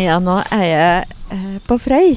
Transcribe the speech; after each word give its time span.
Ja, 0.00 0.18
nå 0.22 0.38
er 0.54 0.62
jeg 0.64 1.04
eh, 1.34 1.56
på 1.66 1.76
Frøy. 1.80 2.14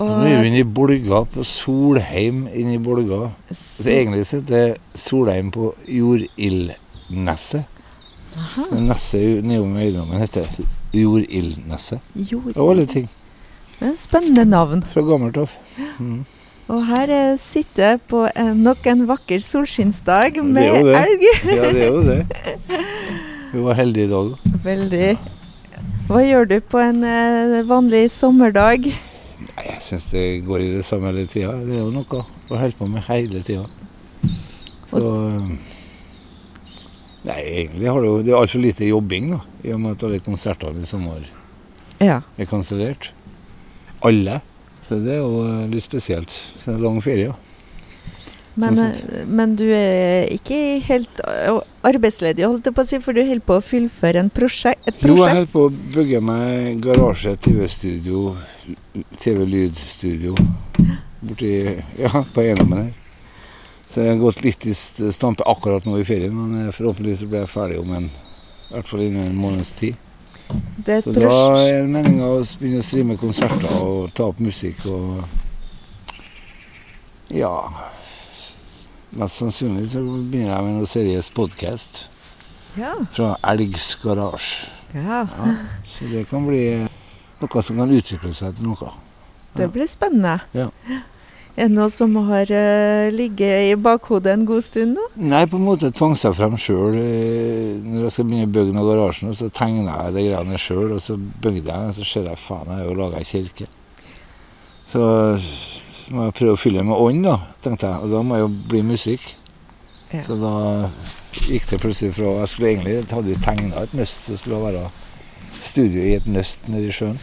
Nå 0.00 0.06
er 0.24 0.40
vi 0.40 0.48
inne 0.48 0.62
i 0.62 0.64
Bolga, 0.64 1.24
på 1.28 1.44
Solheim 1.44 2.46
inne 2.56 2.76
i 2.76 2.80
Bolga. 2.80 3.30
Så 3.50 3.84
så, 3.84 3.88
egentlig 3.92 4.24
heter 4.30 4.76
Solheim 4.96 5.50
på 5.52 5.72
Jordildneset. 5.88 7.68
Neset 8.78 9.44
nedom 9.44 9.74
eiendommen 9.76 10.22
heter 10.22 10.46
Jordildneset. 10.96 12.00
jord. 12.14 12.54
Av 12.56 12.70
alle 12.70 12.86
ting. 12.88 13.08
Det 13.78 13.88
er 13.88 13.90
en 13.90 13.98
spennende 14.00 14.44
navn. 14.48 14.84
Fra 14.92 15.04
gammelt 15.04 15.40
av. 15.40 15.56
Mm. 15.98 16.22
Og 16.70 16.86
her 16.86 17.10
eh, 17.10 17.34
sitter 17.40 17.86
jeg 17.88 18.02
på 18.12 18.22
eh, 18.30 18.54
nok 18.54 18.86
en 18.92 19.04
vakker 19.08 19.42
solskinnsdag 19.42 20.38
med 20.46 20.92
elg. 20.94 21.28
Ja, 21.48 21.68
det 21.74 21.84
er 21.84 21.90
jo 21.90 22.02
det. 22.06 22.20
Vi 23.52 23.66
var 23.66 23.78
heldige 23.80 24.06
i 24.06 24.12
dag. 24.14 24.34
Veldig. 24.64 25.12
Hva 26.10 26.20
gjør 26.26 26.48
du 26.50 26.56
på 26.66 26.80
en 26.82 27.04
eh, 27.06 27.60
vanlig 27.68 28.08
sommerdag? 28.10 28.88
Nei, 28.90 29.66
Jeg 29.68 29.82
syns 29.86 30.08
det 30.10 30.24
går 30.46 30.64
i 30.64 30.70
det 30.78 30.84
samme 30.86 31.10
hele 31.12 31.26
tida. 31.30 31.52
Det 31.62 31.76
er 31.76 31.84
jo 31.84 31.92
noe 31.94 32.22
å 32.50 32.58
holde 32.58 32.76
på 32.78 32.88
med 32.90 33.04
hele 33.06 33.42
tida. 33.46 33.66
Så 34.90 34.98
Nei, 37.20 37.36
egentlig 37.44 37.84
har 37.86 38.00
det 38.00 38.08
jo 38.08 38.22
Det 38.24 38.32
er 38.32 38.38
altfor 38.40 38.62
lite 38.64 38.88
jobbing, 38.88 39.26
da. 39.36 39.40
I 39.68 39.74
og 39.76 39.82
med 39.84 39.92
at 39.98 40.04
alle 40.08 40.22
konsertene 40.24 40.82
i 40.82 40.88
sommer 40.88 41.22
Ja. 42.00 42.22
er 42.40 42.48
kansellert. 42.48 43.10
Alle. 44.02 44.40
Så 44.88 44.98
det 45.04 45.14
er 45.14 45.20
jo 45.22 45.44
eh, 45.46 45.66
litt 45.70 45.84
spesielt. 45.86 46.32
Så 46.32 46.72
det 46.72 46.78
er 46.78 46.84
lang 46.88 46.98
ferie. 47.04 47.28
ja. 47.30 47.36
Men, 48.56 48.78
eh, 48.78 49.24
men 49.30 49.52
du 49.56 49.66
er 49.72 50.26
ikke 50.34 50.80
helt 50.88 51.20
eh, 51.28 51.60
arbeidsledig, 51.86 52.44
holdt 52.44 52.66
jeg 52.66 52.74
på 52.76 52.82
å 52.82 52.88
si, 52.88 52.98
for 53.00 53.14
du 53.16 53.22
holder 53.22 53.44
på 53.46 53.56
å 53.60 53.62
fullføre 53.64 54.20
en 54.24 54.30
prosjekt, 54.34 54.88
et 54.90 54.98
Jo, 55.00 55.14
jeg 55.14 55.18
holder 55.18 55.46
prosjekt. 55.46 55.52
på 55.52 55.62
å 55.68 55.94
bygge 55.94 56.20
meg 56.26 56.80
garasje, 56.84 57.36
TV-studio, 57.46 58.36
TV-lydstudio 59.22 60.34
borti 61.20 61.52
Ja, 62.00 62.24
på 62.34 62.42
eiendommen 62.42 62.82
her. 62.86 62.92
Så 63.90 64.00
jeg 64.04 64.12
har 64.14 64.20
gått 64.22 64.42
litt 64.44 64.66
i 64.70 64.74
stampe 64.74 65.42
akkurat 65.50 65.84
nå 65.86 65.96
i 65.98 66.04
ferien, 66.06 66.34
men 66.36 66.66
eh, 66.66 66.72
forhåpentligvis 66.74 67.24
blir 67.30 67.44
jeg 67.44 67.50
ferdig 67.54 67.80
om 67.82 67.90
en 67.96 68.06
i 68.10 68.72
hvert 68.76 68.86
fall 68.86 69.02
innen 69.02 69.26
en 69.32 69.38
måneds 69.40 69.72
tid. 69.78 69.96
Så 70.86 71.12
da 71.14 71.32
er 71.62 71.86
meninga 71.90 72.26
å 72.26 72.40
begynne 72.58 72.82
å 72.82 72.86
streame 72.86 73.16
konserter 73.18 73.70
og 73.82 74.12
ta 74.14 74.26
opp 74.30 74.38
musikk 74.42 74.82
og 74.90 75.24
Ja. 77.30 77.54
Mest 79.10 79.40
sannsynlig 79.40 79.88
så 79.90 80.02
begynner 80.06 80.52
jeg 80.54 80.64
med 80.66 80.76
noe 80.78 80.88
seriøs 80.90 81.30
podkast 81.34 82.04
Ja. 82.78 82.92
fra 83.10 83.36
Elgs 83.50 83.94
garasje. 84.02 84.68
ja. 84.94 85.26
Ja, 85.26 85.54
så 85.86 86.06
det 86.10 86.28
kan 86.30 86.46
bli 86.46 86.86
noe 87.40 87.62
som 87.62 87.76
kan 87.76 87.90
utvikle 87.90 88.32
seg 88.34 88.54
til 88.56 88.68
noe. 88.70 88.92
Det 89.56 89.66
blir 89.72 89.88
spennende. 89.90 90.36
Ja. 90.54 90.68
Er 91.56 91.66
det 91.66 91.74
noe 91.74 91.90
som 91.90 92.14
har 92.28 92.46
uh, 92.46 93.10
ligget 93.10 93.72
i 93.72 93.74
bakhodet 93.74 94.32
en 94.32 94.46
god 94.46 94.62
stund 94.62 94.94
nå? 94.94 95.08
Nei, 95.16 95.42
på 95.50 95.58
en 95.58 95.66
måte 95.66 95.90
tvang 95.90 96.14
seg 96.16 96.36
frem 96.38 96.54
sjøl. 96.56 96.94
Når 96.94 98.04
jeg 98.06 98.12
skal 98.14 98.28
begynne 98.30 98.46
å 98.46 98.54
bygge 98.54 98.76
noen 98.76 98.86
garasjen, 98.92 99.34
så 99.34 99.50
tegna 99.50 99.98
jeg 100.06 100.14
de 100.14 100.24
greiene 100.28 100.58
sjøl, 100.62 100.94
og 100.94 101.02
så 101.02 101.18
bygde 101.18 101.66
jeg, 101.66 101.90
og 101.90 101.98
så 101.98 102.06
ser 102.06 102.30
jeg 102.30 102.38
faen, 102.38 102.70
jeg 102.70 102.78
har 102.78 102.86
jo 102.86 102.94
laga 103.02 103.24
kirke. 103.26 103.66
Så 104.86 105.02
må 106.10 106.26
jeg 106.26 106.36
prøve 106.40 106.56
å 106.56 106.60
fylle 106.60 106.82
med 106.86 106.98
ånd, 106.98 107.22
da, 107.26 107.36
tenkte 107.62 107.88
jeg. 107.88 108.02
Og 108.04 108.14
da 108.14 108.22
må 108.26 108.38
jeg 108.38 108.46
jo 108.46 108.50
bli 108.70 108.82
musikk. 108.86 109.28
Ja. 110.10 110.24
Så 110.26 110.36
da 110.40 110.54
gikk 111.46 111.68
det 111.70 111.78
plutselig 111.78 112.16
fra 112.16 112.32
Jeg 112.40 112.50
skulle 112.50 112.70
egentlig 112.72 112.94
jeg 112.96 113.06
hadde 113.12 113.30
jo 113.30 113.42
tegna 113.44 113.84
et 113.84 113.92
nøst 113.94 114.24
som 114.26 114.38
skulle 114.40 114.58
være 114.64 114.88
studio 115.62 116.02
i 116.02 116.16
et 116.16 116.26
nøst 116.26 116.66
nede 116.72 116.88
i 116.90 116.94
sjøen. 116.94 117.20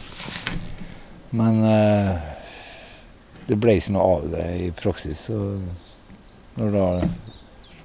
Men 1.35 1.59
eh, 1.67 2.13
det 3.49 3.57
ble 3.59 3.75
ikke 3.77 3.95
noe 3.97 4.13
av 4.17 4.29
det 4.31 4.45
i 4.61 4.69
praksis. 4.75 5.25
Så 5.27 5.41
når 6.57 6.77
da 6.77 6.85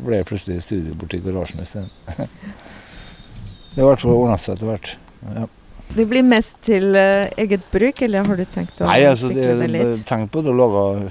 ble 0.03 0.17
det 0.21 0.29
plutselig 0.31 0.63
studio 0.63 0.95
borti 0.99 1.23
garasjen 1.25 1.65
isteden. 1.65 1.91
det 2.07 3.81
har 3.81 3.87
i 3.87 3.91
hvert 3.91 4.05
fall 4.05 4.15
ordna 4.15 4.39
seg 4.39 4.57
etter 4.57 4.71
hvert. 4.71 4.95
Ja. 5.33 5.49
Det 5.93 6.07
blir 6.09 6.25
mest 6.25 6.57
til 6.65 6.95
uh, 6.97 7.29
eget 7.41 7.65
bruk, 7.73 8.01
eller 8.05 8.25
har 8.29 8.39
du 8.41 8.47
tenkt 8.49 8.81
å 8.81 8.89
Nei, 8.89 9.03
altså, 9.05 9.29
det, 9.33 9.45
det 9.61 9.69
litt? 9.69 10.05
tenk 10.09 10.31
på 10.33 10.41
det 10.45 10.53
å 10.53 10.57
lage 10.57 11.11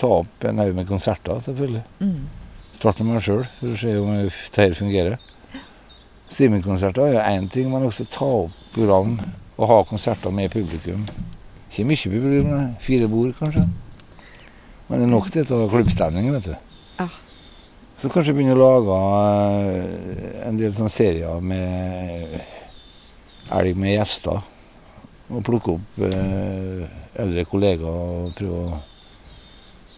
Ta 0.00 0.10
opp 0.20 0.44
en 0.46 0.60
haug 0.60 0.74
med 0.76 0.88
konserter, 0.88 1.38
selvfølgelig. 1.42 1.80
Mm. 2.02 2.26
Starte 2.76 3.06
med 3.06 3.16
meg 3.16 3.24
sjøl 3.24 3.44
for 3.56 3.72
å 3.72 3.78
se 3.80 3.94
om 3.98 4.10
dette 4.12 4.66
fungerer. 4.78 5.16
Streamingkonserter 6.26 7.06
er 7.06 7.14
jo 7.14 7.24
én 7.24 7.48
ting, 7.50 7.70
men 7.72 7.86
også 7.86 8.06
ta 8.10 8.28
opp 8.42 8.54
program 8.74 9.16
og 9.56 9.70
ha 9.70 9.78
konserter 9.88 10.34
med 10.34 10.52
publikum. 10.52 11.06
Ikke 11.70 11.86
mye 11.88 12.10
publikum, 12.12 12.50
nei. 12.52 12.66
fire 12.82 13.08
bord 13.10 13.32
kanskje. 13.38 13.64
Men 14.88 15.00
det 15.00 15.06
er 15.06 15.12
nok 15.14 15.30
til 15.32 15.46
å 15.54 15.62
ha 15.62 15.70
klubbstemning, 15.72 16.28
vet 16.34 16.50
du. 16.50 16.54
Ja. 17.00 17.08
Så 17.96 18.10
kanskje 18.12 18.36
begynne 18.36 18.58
å 18.58 18.60
lage 18.60 19.00
eh, 19.72 20.44
en 20.50 20.60
del 20.60 20.74
sånne 20.76 20.92
serier 20.92 21.40
med 21.40 22.36
elg 23.54 23.78
med 23.78 23.96
gjester. 23.96 24.42
Og 25.26 25.42
plukke 25.46 25.74
opp 25.74 26.02
eh, 26.06 26.84
eldre 27.18 27.46
kollegaer 27.50 28.12
og 28.26 28.36
prøve 28.38 28.66
å 28.66 28.84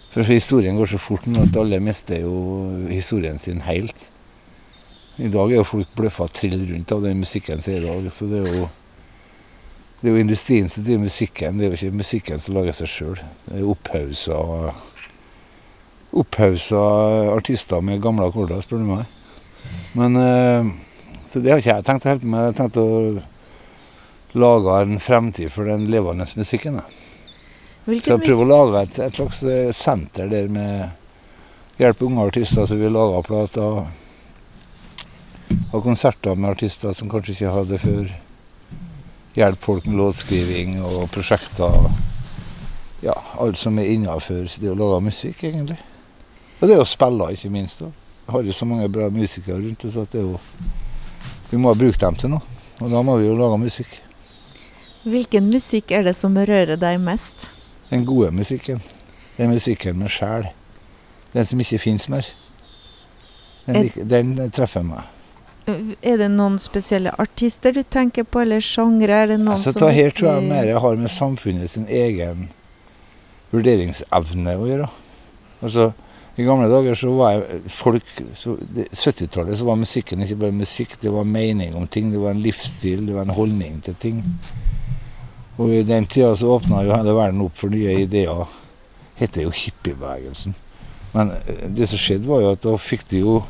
For 0.08 0.24
historien 0.24 0.76
går 0.78 0.88
så 0.88 0.98
fort 0.98 1.26
nå 1.28 1.42
at 1.44 1.56
alle 1.60 1.78
mister 1.84 2.22
jo 2.24 2.38
historien 2.88 3.38
sin 3.38 3.60
helt. 3.66 4.06
I 5.20 5.28
dag 5.28 5.52
er 5.52 5.60
jo 5.60 5.66
folk 5.68 5.90
bløffa 5.98 6.28
trill 6.32 6.62
rundt 6.70 6.92
av 6.94 7.02
den 7.04 7.20
musikken 7.20 7.60
som 7.60 7.74
er 7.74 7.82
i 7.82 7.86
dag. 7.86 8.08
Så 8.14 8.26
det 8.30 8.40
er 8.40 8.56
jo 8.56 8.68
det 10.00 10.08
er 10.08 10.14
jo 10.14 10.22
industrien 10.22 10.68
som 10.70 10.84
driver 10.86 11.08
musikken, 11.08 11.58
det 11.58 11.66
er 11.66 11.72
jo 11.72 11.76
ikke 11.76 11.98
musikken 11.98 12.38
som 12.38 12.54
lager 12.54 12.76
seg 12.78 12.90
sjøl. 12.92 13.22
Det 13.48 13.56
er 13.58 13.66
opphausa 13.66 14.36
opphausa 16.14 16.82
artister 17.34 17.82
med 17.84 18.02
gamle 18.02 18.28
akkorder, 18.30 18.62
spør 18.62 18.84
du 18.84 18.86
meg. 18.92 19.08
Men 19.98 20.16
eh, 20.16 20.70
Så 21.26 21.42
det 21.44 21.50
har 21.52 21.60
ikke 21.60 21.74
jeg 21.74 21.84
tenkt 21.84 22.06
å 22.06 22.12
holde 22.12 22.22
på 22.22 22.30
med. 22.30 22.44
Jeg 22.46 22.52
har 22.52 22.58
tenkt 22.62 22.78
å 22.80 22.86
lage 24.32 24.80
en 24.82 25.00
fremtid 25.00 25.52
for 25.52 25.64
den 25.64 25.86
levende 25.90 26.26
musikken. 26.36 26.80
Så 27.84 27.94
jeg 27.94 28.20
prøver 28.20 28.44
å 28.44 28.48
lage 28.48 28.82
et, 28.84 28.98
et 29.00 29.14
slags 29.16 29.42
eh, 29.48 29.70
senter 29.72 30.28
der 30.28 30.50
med 30.52 30.90
hjelpe 31.80 32.04
unge 32.04 32.26
artister 32.28 32.66
som 32.68 32.80
vil 32.80 32.92
lage 32.92 33.22
plater. 33.24 33.86
Ha 35.72 35.80
konserter 35.80 36.36
med 36.36 36.50
artister 36.50 36.92
som 36.92 37.08
kanskje 37.08 37.36
ikke 37.36 37.54
hadde 37.54 37.78
før. 37.80 38.10
Hjelpe 39.38 39.64
folk 39.64 39.86
med 39.88 39.96
låtskriving 40.02 40.82
og 40.84 41.06
prosjekter. 41.14 41.88
Ja, 43.00 43.14
alt 43.38 43.56
som 43.56 43.78
er 43.78 43.88
innafor 43.94 44.50
det 44.60 44.72
å 44.72 44.76
lage 44.76 45.00
musikk, 45.06 45.44
egentlig. 45.46 45.78
Og 46.58 46.68
det 46.68 46.80
å 46.82 46.86
spille, 46.88 47.30
ikke 47.32 47.52
minst. 47.54 47.80
da. 47.80 47.92
Jeg 48.26 48.34
har 48.34 48.44
jo 48.44 48.58
så 48.58 48.66
mange 48.68 48.90
bra 48.92 49.06
musikere 49.14 49.62
rundt 49.62 49.86
oss 49.88 49.96
at 49.96 50.12
det 50.12 50.20
er 50.20 50.26
jo 50.26 50.40
Vi 51.48 51.56
må 51.56 51.72
bruke 51.72 51.96
dem 51.96 52.16
til 52.20 52.28
noe. 52.34 52.44
Og 52.82 52.90
da 52.92 53.00
må 53.00 53.16
vi 53.16 53.24
jo 53.24 53.38
lage 53.38 53.56
musikk. 53.56 53.94
Hvilken 55.08 55.50
musikk 55.52 55.92
er 55.96 56.04
det 56.08 56.16
som 56.18 56.36
rører 56.36 56.76
deg 56.80 56.98
mest? 57.00 57.48
Den 57.90 58.04
gode 58.08 58.30
musikken. 58.36 58.80
Den 59.38 59.52
musikken 59.54 59.98
med 59.98 60.10
sjel. 60.12 60.48
Den 61.32 61.46
som 61.46 61.60
ikke 61.62 61.78
fins 61.80 62.08
mer. 62.12 62.26
Den, 63.66 63.84
er, 63.84 64.04
den 64.08 64.34
treffer 64.54 64.84
meg. 64.84 65.06
Er 65.68 66.16
det 66.16 66.30
noen 66.32 66.56
spesielle 66.60 67.12
artister 67.20 67.74
du 67.76 67.82
tenker 67.84 68.24
på, 68.24 68.40
eller 68.40 68.62
sjangre? 68.64 69.12
Er 69.12 69.32
det 69.34 69.40
noen 69.42 69.52
Altså, 69.52 69.74
som 69.76 69.90
her 69.92 70.14
tror 70.16 70.30
jeg 70.32 70.46
mer 70.48 70.64
mer 70.70 70.80
har 70.80 70.96
med 70.96 71.12
samfunnet 71.12 71.68
sin 71.70 71.84
egen 71.92 72.46
vurderingsevne 73.52 74.54
å 74.56 74.68
gjøre. 74.68 74.88
Altså, 75.64 75.90
I 76.38 76.44
gamle 76.46 76.68
dager 76.70 76.94
så 76.94 77.10
var 77.18 77.32
jeg 77.34 77.60
folk 77.74 78.10
så, 78.38 78.54
det- 78.74 78.88
70-tallet 78.94 79.58
så 79.58 79.66
var 79.66 79.76
musikken 79.80 80.22
ikke 80.22 80.36
bare 80.38 80.54
musikk, 80.54 80.94
det 81.02 81.10
var 81.10 81.24
mening 81.24 81.74
om 81.74 81.86
ting. 81.86 82.12
Det 82.12 82.20
var 82.22 82.30
en 82.30 82.42
livsstil, 82.42 83.06
det 83.06 83.14
var 83.16 83.26
en 83.26 83.34
holdning 83.34 83.80
til 83.82 83.94
ting. 83.94 84.22
Og 85.58 85.74
i 85.74 85.82
den 85.86 86.06
tida 86.06 86.32
så 86.38 86.54
åpna 86.54 86.84
jo 86.86 86.94
hele 86.94 87.14
verden 87.16 87.42
opp 87.44 87.58
for 87.58 87.74
nye 87.74 87.96
ideer. 88.04 88.46
Heter 89.18 89.48
jo 89.48 89.54
hippiebevegelsen. 89.54 90.54
Men 91.12 91.32
eh, 91.34 91.68
det 91.74 91.88
som 91.90 92.00
skjedde, 92.00 92.28
var 92.30 92.44
jo 92.44 92.54
at 92.54 92.64
da 92.64 92.76
fikk 92.78 93.06
de 93.10 93.22
jo 93.24 93.40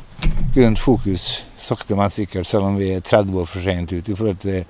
grønt 0.55 0.81
fokus 0.81 1.43
sakte, 1.59 1.95
men 1.95 2.11
sikkert, 2.11 2.47
selv 2.47 2.69
om 2.69 2.79
vi 2.79 2.93
er 2.95 3.03
30 3.05 3.41
år 3.41 3.49
for 3.49 3.63
sent 3.63 3.93
ute 3.93 4.13
i 4.13 4.17
forhold 4.17 4.65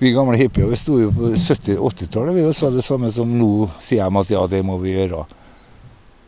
vi 0.00 0.14
gamle 0.16 0.38
hippier 0.40 0.70
vi 0.70 0.78
sto 0.80 0.94
jo 0.96 1.10
på 1.12 1.28
70-80-tallet 1.36 2.32
vi 2.32 2.44
og 2.48 2.54
sa 2.56 2.70
det 2.72 2.80
samme 2.86 3.10
som 3.12 3.28
nå 3.36 3.66
sier 3.84 4.08
de 4.08 4.20
at 4.22 4.30
ja, 4.32 4.46
det 4.48 4.62
må 4.64 4.78
vi 4.80 4.94
gjøre. 4.94 5.26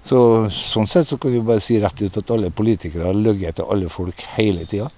Så 0.05 0.19
Sånn 0.53 0.89
sett 0.91 1.09
så 1.09 1.17
kan 1.17 1.33
du 1.33 1.41
bare 1.47 1.63
si 1.65 1.79
rett 1.81 2.03
ut 2.03 2.19
at 2.21 2.33
alle 2.35 2.51
politikere 2.53 3.09
har 3.09 3.17
løyet 3.17 3.57
til 3.57 3.71
alle 3.73 3.89
folk 3.89 4.27
hele 4.35 4.67
tida. 4.69 4.91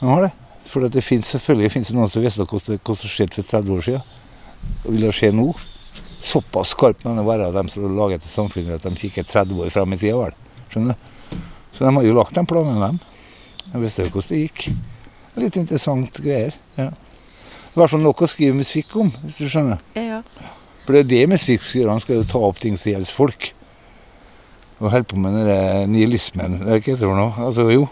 De 0.00 0.10
har 0.10 0.26
det. 0.26 0.32
For 0.66 0.90
det 0.90 1.04
finnes, 1.06 1.30
selvfølgelig 1.36 1.70
finnes 1.76 1.92
det 1.92 1.96
noen 2.00 2.10
som 2.10 2.24
visste 2.24 2.48
hva 2.48 2.96
som 2.98 3.12
skjedde 3.12 3.38
for 3.38 3.52
30 3.52 3.76
år 3.76 3.86
siden. 3.86 4.17
Vil 4.84 5.04
det 5.06 5.14
skje 5.16 5.32
nå? 5.36 5.50
Såpass 6.18 6.74
skarp 6.74 7.04
må 7.06 7.14
det 7.14 7.26
være 7.26 7.48
av 7.48 7.56
dem 7.58 7.68
som 7.70 7.84
har 7.84 7.94
laget 7.94 8.24
til 8.24 8.32
samfunnet 8.32 8.78
at 8.78 8.86
de 8.86 8.98
kikker 8.98 9.26
30 9.26 9.64
år 9.64 9.74
frem 9.74 9.94
i 9.94 10.00
tida. 10.00 10.16
vel. 10.18 10.38
Skjønner 10.72 10.94
du? 10.94 11.36
Så 11.72 11.84
de 11.84 11.92
har 11.94 12.06
jo 12.08 12.14
lagt 12.16 12.34
den 12.34 12.48
planen, 12.48 12.80
dem. 12.82 12.98
Jeg 13.72 13.82
visste 13.84 14.06
jo 14.06 14.14
hvordan 14.14 14.32
det 14.32 14.40
gikk. 14.46 14.64
Litt 15.38 15.60
interessant 15.60 16.22
greier. 16.24 16.56
ja. 16.78 16.90
I 17.68 17.78
hvert 17.78 17.92
fall 17.92 18.02
nok 18.02 18.22
å 18.24 18.26
skrive 18.26 18.56
musikk 18.58 18.94
om, 18.98 19.10
hvis 19.22 19.36
du 19.38 19.50
skjønner. 19.52 19.78
Ja. 19.94 20.22
For 20.82 20.96
det 20.96 21.04
er 21.04 21.10
det 21.12 21.30
musikk 21.30 21.62
skal 21.62 21.82
gjøre. 21.82 21.94
Han 21.94 22.02
skal 22.02 22.16
jo 22.16 22.24
ta 22.26 22.40
opp 22.42 22.58
ting 22.58 22.78
som 22.80 22.90
gjelder 22.90 23.12
folk. 23.14 23.50
Og 24.80 24.88
holde 24.90 25.06
på 25.10 25.18
med 25.20 25.36
den 25.36 25.46
der 25.46 25.86
nihilismen. 25.92 26.56
Det 26.62 26.72
er 26.72 26.80
ikke 26.80 26.96
etter 26.96 27.12
noe. 27.12 27.30
Altså 27.44 27.68
jo, 27.70 27.84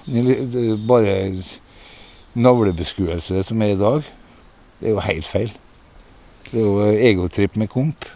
bare 0.88 1.14
navlebeskuelse 2.34 3.44
som 3.46 3.62
er 3.62 3.74
i 3.74 3.78
dag. 3.78 4.08
Det 4.80 4.90
er 4.90 4.96
jo 4.96 5.04
helt 5.06 5.28
feil. 5.28 5.54
Det 6.52 6.60
er 6.60 6.66
jo 6.66 6.86
egotripp 7.10 7.56
med 7.60 7.70
komp. 7.72 8.06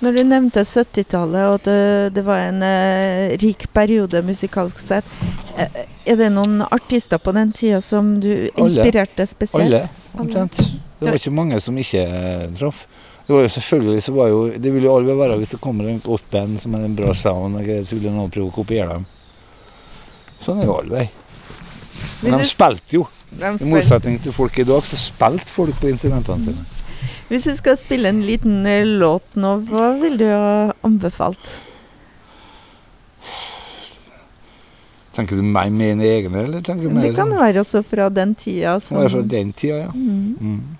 Når 0.00 0.16
du 0.16 0.20
nevnte 0.24 0.62
70-tallet 0.64 1.42
og 1.44 1.58
at 1.58 1.66
det, 1.68 1.80
det 2.16 2.22
var 2.24 2.46
en 2.46 2.62
eh, 2.64 3.34
rik 3.42 3.66
periode 3.76 4.22
musikalsk 4.24 4.80
sett, 4.80 5.10
eh, 5.60 5.82
er 6.08 6.16
det 6.16 6.30
noen 6.32 6.62
artister 6.64 7.20
på 7.20 7.34
den 7.36 7.52
tida 7.52 7.82
som 7.84 8.14
du 8.22 8.30
inspirerte 8.48 9.26
spesielt? 9.28 9.66
Alle, 9.66 9.82
omtrent. 10.16 10.56
Det 11.00 11.04
var 11.04 11.20
ikke 11.20 11.34
mange 11.36 11.60
som 11.60 11.76
ikke 11.76 12.06
eh, 12.06 12.46
traff. 12.56 12.86
Det 13.26 13.36
var 13.36 13.44
jo 13.44 13.52
selvfølgelig 13.58 14.06
så 14.08 14.16
var 14.16 14.32
jo, 14.32 14.40
det 14.56 14.72
vil 14.74 14.88
jo 14.88 14.96
alle 14.96 15.20
være 15.20 15.36
hvis 15.42 15.52
det 15.54 15.60
kommer 15.62 15.92
en 15.92 16.00
godt 16.02 16.24
band 16.32 16.56
som 16.64 16.74
er 16.74 16.88
en 16.88 16.96
bra 16.96 17.12
sound, 17.14 17.60
og 17.60 17.68
greier, 17.68 17.84
så 17.84 18.00
vil 18.00 18.08
jo 18.08 18.16
noen 18.16 18.32
prøve 18.32 18.48
å 18.48 18.56
kopiere 18.56 18.96
dem. 18.96 19.06
Sånn 20.40 20.64
er 20.64 20.70
jo 20.70 20.80
alle 20.80 20.96
vei. 20.96 21.06
Men 22.24 22.40
de 22.40 22.48
spilte 22.48 22.96
jo. 22.96 23.04
I 23.36 23.68
motsetning 23.68 24.16
til 24.24 24.32
folk 24.34 24.56
i 24.58 24.64
dag, 24.66 24.80
så 24.88 24.96
spilte 24.98 25.52
folk 25.52 25.76
på 25.78 25.92
instrumentene 25.92 26.48
sine. 26.48 26.79
Hvis 27.28 27.48
du 27.48 27.54
skal 27.56 27.76
spille 27.78 28.10
en 28.10 28.22
liten 28.26 28.66
eh, 28.66 28.84
låt 28.84 29.36
nå, 29.38 29.56
hva 29.70 29.92
vil 30.00 30.18
du 30.20 30.26
ha 30.28 30.72
anbefalt? 30.86 31.60
Tenker 35.14 35.36
du 35.36 35.42
meg 35.42 35.72
med 35.74 35.98
mine 35.98 36.06
egne, 36.06 36.44
eller 36.46 36.62
tenker 36.64 36.88
du 36.88 36.94
meg 36.94 37.10
Det 37.10 37.16
kan 37.18 37.32
være 37.34 37.64
også 37.64 37.82
fra 37.86 38.08
den 38.14 38.34
tida 38.38 38.76
Det 38.78 38.96
var 38.96 39.10
fra 39.10 39.24
den 39.34 39.52
tida, 39.52 39.82
ja. 39.86 39.90
Mm. 39.94 40.36
Mm. 40.40 40.76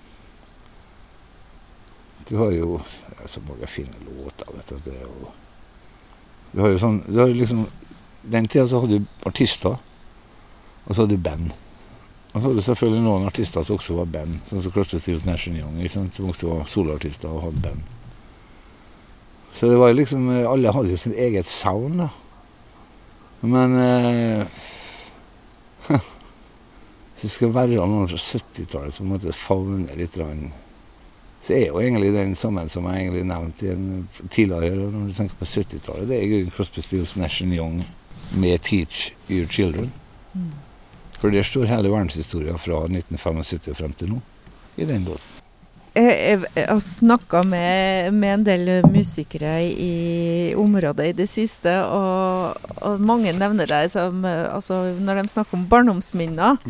Du 2.29 2.37
har 2.39 2.51
jo 2.55 2.79
ja, 2.79 3.27
så 3.27 3.43
mange 3.47 3.67
fine 3.67 3.93
låter, 4.07 4.47
vet 4.55 4.69
du. 4.69 4.89
Det 4.89 4.97
jo 5.01 5.31
Du 6.53 6.61
har 6.63 6.71
jo 6.71 6.79
sånn 6.79 7.01
du 7.07 7.19
har 7.19 7.33
liksom, 7.35 7.65
Den 8.23 8.47
tida 8.47 8.67
så 8.67 8.79
hadde 8.83 9.01
du 9.01 9.27
artister, 9.27 9.75
og 10.85 10.95
så 10.95 11.03
hadde 11.03 11.17
du 11.17 11.23
band. 11.23 11.51
Og 12.31 12.37
så 12.37 12.47
hadde 12.47 12.61
selvfølgelig 12.63 13.03
noen 13.03 13.27
artister 13.27 13.65
som 13.67 13.75
også 13.75 13.97
var 13.97 14.11
band, 14.13 14.37
sånn 14.47 14.63
som 14.63 14.85
Stills 14.87 15.25
Nation 15.27 15.57
Young, 15.57 15.81
som 15.91 16.29
også 16.31 16.47
var 16.47 16.69
soloartister 16.71 17.27
og 17.27 17.49
hadde 17.49 17.63
band. 17.65 17.81
Så 19.51 19.67
det 19.67 19.79
var 19.81 19.91
jo 19.91 19.97
liksom 19.97 20.29
Alle 20.47 20.71
hadde 20.71 20.93
jo 20.93 20.97
sitt 20.97 21.17
eget 21.19 21.45
sound, 21.45 21.99
da. 21.99 22.07
Men 23.41 23.75
eh, 23.75 24.45
Hvis 27.19 27.25
det 27.25 27.33
skal 27.33 27.53
være 27.53 27.83
noen 27.83 28.07
fra 28.07 28.17
70-tallet 28.17 28.95
som 28.95 29.03
på 29.03 29.09
en 29.09 29.15
måte 29.17 29.35
favner 29.35 29.99
litt 29.99 30.15
så 31.41 31.53
er 31.57 31.67
jo 31.67 31.79
egentlig 31.81 32.11
den 32.13 32.35
sammen 32.37 32.69
som 32.69 32.85
jeg 32.85 33.01
egentlig 33.01 33.23
nevnte 33.25 33.75
tidligere, 34.29 34.91
når 34.93 35.07
du 35.09 35.13
tenker 35.17 35.39
på 35.39 35.45
70-tallet. 35.49 36.05
Det 36.09 36.17
er 36.17 36.25
i 36.25 36.29
grunnen 36.29 36.53
Crosby, 36.53 36.83
Stills, 36.85 37.15
Nation 37.17 37.53
Young 37.53 37.79
med 38.31 38.61
'Teach 38.61 39.13
Your 39.27 39.47
Children'. 39.49 39.89
Mm. 40.33 40.51
For 41.21 41.29
der 41.29 41.45
står 41.45 41.69
hele 41.69 41.91
verdenshistoria 41.91 42.55
fra 42.57 42.87
1975 42.87 43.69
og 43.69 43.77
frem 43.77 43.93
til 43.93 44.15
nå 44.15 44.23
i 44.81 44.87
den 44.89 45.05
låten. 45.05 45.37
Jeg, 45.91 46.11
jeg, 46.15 46.39
jeg 46.55 46.67
har 46.69 46.79
snakka 46.79 47.41
med, 47.51 48.13
med 48.15 48.33
en 48.33 48.43
del 48.47 48.69
musikere 48.87 49.57
i 49.67 50.53
området 50.57 51.09
i 51.09 51.15
det 51.17 51.27
siste, 51.27 51.73
og, 51.83 52.55
og 52.79 53.03
mange 53.03 53.33
nevner 53.35 53.67
deg 53.67 53.91
som 53.91 54.23
altså, 54.23 54.79
Når 55.03 55.19
de 55.19 55.33
snakker 55.33 55.59
om 55.59 55.67
barndomsminner, 55.67 56.63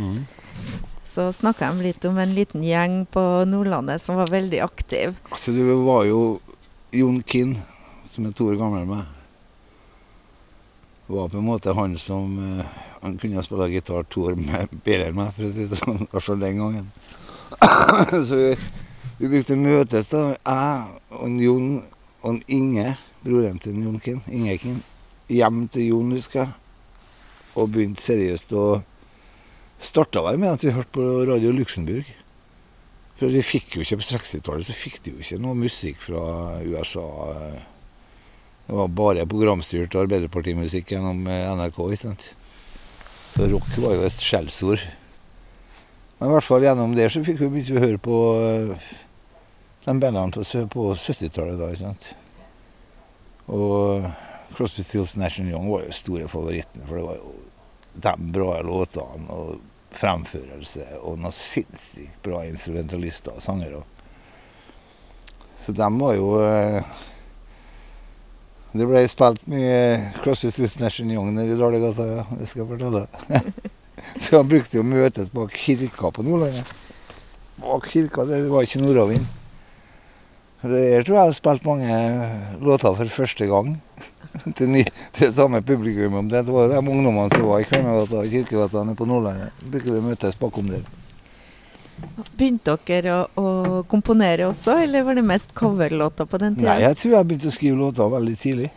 så 1.06 1.30
snakker 1.36 1.70
de 1.70 1.86
litt 1.92 2.10
om 2.10 2.18
en 2.18 2.34
liten 2.34 2.66
gjeng 2.66 3.04
på 3.14 3.24
Nordlandet 3.46 4.02
som 4.02 4.18
var 4.18 4.34
veldig 4.34 4.64
aktiv. 4.66 5.14
Altså, 5.30 5.54
det 5.54 5.70
var 5.86 6.06
jo 6.10 6.22
Jon 6.98 7.22
Kinn, 7.22 7.56
som 8.10 8.26
er 8.26 8.34
to 8.36 8.50
år 8.50 8.58
gammel 8.60 8.84
enn 8.84 8.96
meg, 8.98 9.18
var 11.12 11.30
på 11.30 11.38
en 11.40 11.46
måte 11.46 11.76
han 11.78 11.94
som 12.00 12.40
eh, 12.42 12.80
Han 13.02 13.18
kunne 13.22 13.44
spille 13.46 13.70
gitar 13.72 14.06
to 14.10 14.28
år 14.30 14.38
bedre 14.38 15.10
enn 15.10 15.18
meg, 15.18 15.34
for 15.36 15.48
å 15.48 15.52
si 15.54 15.66
det 15.70 15.80
sånn. 15.80 16.06
Kanskje 16.12 16.38
den 16.42 16.62
gangen. 16.62 16.92
Så 18.28 18.38
vi, 18.38 18.52
vi 19.20 19.32
brukte 19.32 19.58
møtes, 19.58 20.12
da. 20.14 20.28
Jeg 20.38 21.18
og 21.18 21.42
Jon 21.42 21.74
og 22.28 22.54
Inge, 22.54 22.96
broren 23.26 23.60
til 23.62 23.82
Jon 23.82 24.00
Kim, 24.02 24.22
Inge 24.30 24.58
Kim, 24.62 24.80
hjem 25.32 25.66
til 25.74 25.90
Jon, 25.90 26.14
husker 26.14 26.44
jeg. 26.44 26.56
Og 27.58 27.74
begynte 27.74 28.04
seriøst 28.04 28.54
å 28.56 28.66
Starta 29.82 30.22
vel 30.22 30.38
med 30.38 30.52
at 30.54 30.62
vi 30.62 30.74
hørte 30.76 30.94
på 30.94 31.04
Radio 31.26 31.50
Luxembourg. 31.58 32.06
For 33.18 33.34
de 33.34 33.42
fikk 33.42 33.80
jo 33.80 33.82
ikke 33.82 33.98
på 33.98 34.06
60-tallet 34.12 34.68
så 34.68 34.76
fikk 34.78 35.00
de 35.02 35.16
jo 35.16 35.24
ikke 35.24 35.40
noe 35.42 35.58
musikk 35.58 36.04
fra 36.06 36.22
USA. 36.62 37.06
Det 38.68 38.78
var 38.78 38.94
bare 38.94 39.26
programstyrt 39.30 39.98
arbeiderpartimusikk 39.98 40.94
gjennom 40.94 41.26
NRK. 41.26 41.80
ikke 41.82 42.02
sant? 42.04 42.28
Så 43.32 43.48
rock 43.52 43.78
var 43.78 43.96
jo 43.96 44.08
et 44.08 44.24
skjellsord. 44.24 44.82
Men 46.20 46.30
i 46.30 46.34
hvert 46.36 46.46
fall 46.46 46.66
gjennom 46.66 46.96
det 46.98 47.08
så 47.10 47.24
fikk 47.26 47.40
vi 47.42 47.64
å 47.74 47.82
høre 47.82 48.02
på 48.02 48.18
eh, 48.46 48.90
de 49.86 49.96
bandene 49.98 50.68
på 50.70 50.90
70-tallet 50.94 51.58
da. 51.58 51.72
ikke 51.72 51.82
sant? 51.82 52.12
Og 53.52 54.06
Crosby, 54.54 54.84
Stills, 54.84 55.16
Nation 55.18 55.50
Young 55.50 55.72
var 55.72 55.88
jo 55.88 55.96
store 55.96 56.28
favorittene, 56.30 56.86
for 56.86 57.00
det 57.00 57.06
var 57.08 57.18
jo 57.18 57.34
de 58.06 58.14
bra 58.36 58.60
låtene 58.64 59.34
og 59.34 59.64
fremførelse 59.92 60.86
og 61.02 61.18
noen 61.20 61.36
sinnssykt 61.36 62.22
bra 62.24 62.44
instrumentalister 62.48 63.36
og 63.36 63.44
sangere. 63.44 63.82
Så 65.62 65.74
de 65.76 65.88
var 65.98 66.16
jo 66.16 66.30
eh, 66.46 67.02
Det 68.72 68.86
ble 68.88 69.02
spilt 69.12 69.42
mye 69.52 69.98
Crosby, 70.22 70.48
Stills, 70.48 70.78
Nash 70.80 71.04
Young 71.04 71.34
nede 71.36 71.58
i 71.58 71.60
Dalegata, 71.60 72.06
ja. 72.08 72.24
Det 72.40 72.48
skal 72.48 72.64
jeg 72.64 72.70
fortelle. 72.70 73.04
Så 74.24 74.40
han 74.40 74.48
brukte 74.48 74.78
jo 74.80 74.86
møtes 74.88 75.32
bak 75.34 75.52
kirka 75.60 76.12
på 76.16 76.24
Nordlandet. 76.24 76.72
Bak 77.60 77.90
kirka, 77.92 78.24
det 78.30 78.46
var 78.48 78.64
ikke 78.64 78.80
nordavind. 78.80 79.28
Der 80.62 81.04
tror 81.04 81.16
jeg 81.18 81.26
har 81.26 81.36
spilt 81.36 81.66
mange 81.66 82.00
låter 82.62 82.96
for 82.96 83.12
første 83.20 83.50
gang. 83.50 83.76
til, 84.56 84.70
ny, 84.70 84.86
til 85.14 85.34
samme 85.34 85.62
publikum. 85.62 86.30
Det 86.30 86.46
var 86.48 86.72
de 86.72 86.80
ungdommene 86.80 87.28
som 87.34 87.48
var 87.50 87.60
i 87.60 87.68
Kvernegata 87.68 88.24
og 88.24 88.32
Kirkegata 88.32 88.86
på 88.96 89.10
Nordlandet. 89.10 89.52
Brukte 89.68 89.92
vi 89.92 90.04
møtes 90.06 90.40
bakom 90.40 90.72
der. 90.72 90.86
Begynte 92.38 92.76
dere 92.88 93.16
å, 93.16 93.26
å 93.38 93.82
komponere 93.90 94.48
også, 94.50 94.78
eller 94.84 95.06
var 95.08 95.18
det 95.18 95.26
mest 95.26 95.54
coverlåter 95.58 96.28
på 96.30 96.40
den 96.42 96.58
tida? 96.58 96.74
Nei, 96.74 96.86
jeg 96.88 96.98
tror 97.02 97.18
jeg 97.18 97.30
begynte 97.30 97.52
å 97.52 97.56
skrive 97.56 97.82
låter 97.82 98.16
veldig 98.16 98.38
tidlig. 98.40 98.72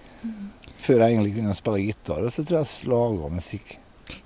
Før 0.84 1.00
jeg 1.00 1.14
egentlig 1.14 1.38
kunne 1.38 1.56
spille 1.56 1.80
gitar. 1.80 2.20
Og 2.26 2.32
så 2.34 2.44
tror 2.44 2.60
jeg 2.60 2.68
jeg 2.68 2.92
laga 2.92 3.30
musikk. 3.32 3.78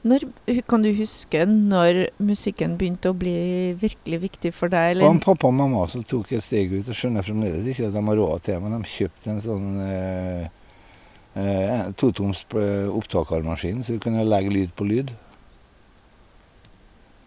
Når, 0.09 0.25
kan 0.69 0.83
du 0.83 0.89
huske 0.97 1.45
når 1.47 2.01
musikken 2.23 2.75
begynte 2.79 3.13
å 3.13 3.17
bli 3.17 3.75
virkelig 3.79 4.21
viktig 4.25 4.53
for 4.55 4.73
deg? 4.73 4.97
Eller? 4.97 5.07
Og 5.07 5.21
pappa 5.23 5.51
og 5.51 5.55
mamma 5.59 5.85
som 5.91 6.05
tok 6.07 6.33
et 6.35 6.45
steg 6.45 6.73
ut. 6.75 6.89
og 6.89 6.99
skjønner 6.99 7.27
fremdeles 7.27 7.69
ikke 7.71 7.89
at 7.89 7.95
de 7.95 8.03
har 8.09 8.21
råd 8.21 8.43
til 8.43 8.57
det, 8.57 8.63
men 8.65 8.75
de 8.75 8.91
kjøpte 8.97 9.31
en 9.33 9.41
sånn 9.45 9.69
eh, 9.85 10.51
eh, 11.39 11.87
totoms 11.99 12.45
eh, 12.59 12.91
opptakermaskin, 12.91 13.85
så 13.85 13.97
du 13.97 14.03
kunne 14.03 14.27
legge 14.27 14.55
lyd 14.55 14.75
på 14.79 14.89
lyd. 14.89 15.15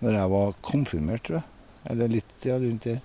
Når 0.02 0.18
jeg 0.18 0.34
var 0.36 0.54
konfirmert, 0.66 1.26
tror 1.28 1.40
jeg. 1.40 1.48
Eller 1.90 2.12
litt 2.12 2.46
ja, 2.46 2.60
rundt 2.62 2.86
der. 2.86 3.00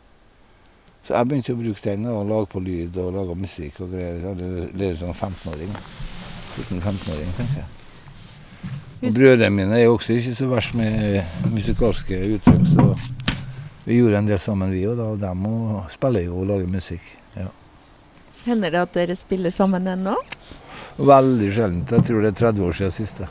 Så 1.06 1.14
jeg 1.14 1.28
begynte 1.28 1.54
å 1.54 1.60
bruke 1.60 1.82
den 1.84 2.06
og 2.10 2.26
lage 2.26 2.50
på 2.50 2.60
lyd 2.60 2.96
og 2.98 3.14
lage 3.14 3.38
musikk 3.38 3.80
og 3.84 3.94
greier. 3.94 4.70
Lært 4.74 5.00
som 5.00 5.14
15-åring. 5.14 5.72
14-15-åring, 6.56 7.32
tenker 7.36 7.62
jeg. 7.62 7.72
Og 8.96 9.12
brødrene 9.12 9.52
mine 9.52 9.78
er 9.78 9.92
også 9.92 10.16
ikke 10.16 10.34
så 10.34 10.48
verst 10.50 10.74
med 10.74 11.20
musikalske 11.52 12.16
uttrykk, 12.34 12.64
så 12.70 12.86
vi 13.86 14.00
gjorde 14.00 14.18
en 14.18 14.30
del 14.30 14.40
sammen, 14.42 14.72
vi 14.72 14.86
òg, 14.88 14.98
og 15.04 15.20
dem 15.20 15.44
og 15.46 15.92
spiller 15.94 16.24
jo 16.26 16.40
og 16.40 16.48
lager 16.48 16.70
musikk. 16.72 17.04
Ja. 17.36 17.50
Hender 18.46 18.72
det 18.72 18.80
at 18.80 18.96
dere 18.96 19.16
spiller 19.18 19.54
sammen 19.54 19.86
ennå? 19.92 20.16
Veldig 20.96 21.50
sjeldent. 21.52 21.92
Jeg 21.92 22.08
tror 22.08 22.24
det 22.24 22.32
er 22.32 22.40
30 22.40 22.66
år 22.66 22.78
siden 22.80 22.96
siste. 22.96 23.28